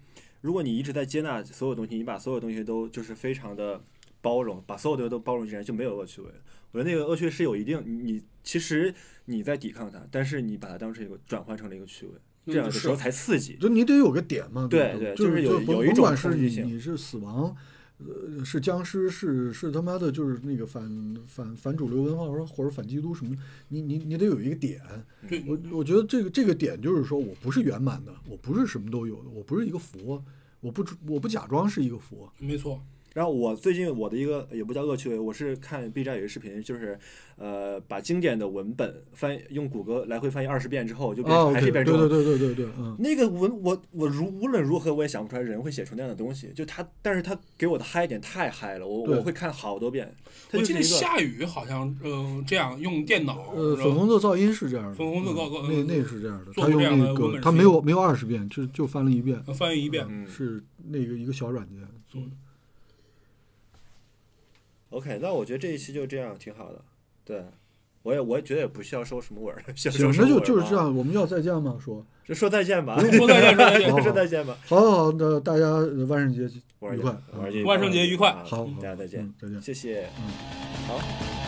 [0.47, 3.81] 如果你一直在接纳所有东西，你把所有东西都就是非常的
[4.21, 6.35] 包容，把所有的都包容进来，就没有恶趣味了。
[6.71, 8.95] 我觉得那个恶趣味是有一定，你你其实
[9.25, 12.13] 你在抵抗它，但是你把它当成一个转换成了一个趣味，
[12.45, 13.57] 嗯这样的时候才刺激。
[13.57, 17.53] 就你得有个点嘛，对对就是有有一种管是你你是死亡，
[17.97, 23.35] 呃，是僵尸，是是他妈的，就是那个反反反主流文化或者或者反基督什么，
[23.67, 24.81] 你你你得有一个点。
[25.45, 30.23] 我我觉得这个这个点就是说我不是圆满的，我不是什么都有的，我不是一个佛，
[30.61, 32.31] 我不我不假装是一个佛。
[32.38, 32.81] 没错，
[33.18, 36.95] 然后我最近我的一个也不叫恶趣味，我是看 B 站有一个视频，就是
[37.35, 42.07] 呃把经典的文本翻用谷歌来回翻译二十遍之后，就变成哦，还是对对一遍中文。
[42.07, 50.14] 对对对对对，嗯，那个文我我如无论如何我也想不出来人会写出那样的东西，就他，但是他给我的嗨点太嗨了，我我会看好多遍。
[50.53, 60.06] 我记得下雨好像呃这样用电脑，呃，粉红色噪音是这样的，粉红色噪嗯音那那是这样的，他用做过这样的那个文本他没有没有二十遍，就就翻了一遍，呃翻译一遍。
[60.07, 62.27] 嗯是那个一个小软件做的。
[64.89, 66.81] OK，那我觉得这一期就这样挺好的。
[67.26, 67.43] 对，
[68.03, 71.77] 我也我也觉得也不需要收什么尾儿， 需要行收，什么尾儿那就就是这样，我们要再见吗？
[71.84, 74.57] 说， 就说再见吧，说再见说再见 说再见吧。
[74.65, 77.15] 好好好，那大家呃万圣节愉快，
[77.65, 79.61] 万圣节愉快啊好，大家再见嗯，再见。
[79.61, 80.09] 谢谢。
[80.18, 80.23] 嗯
[80.88, 81.46] 好。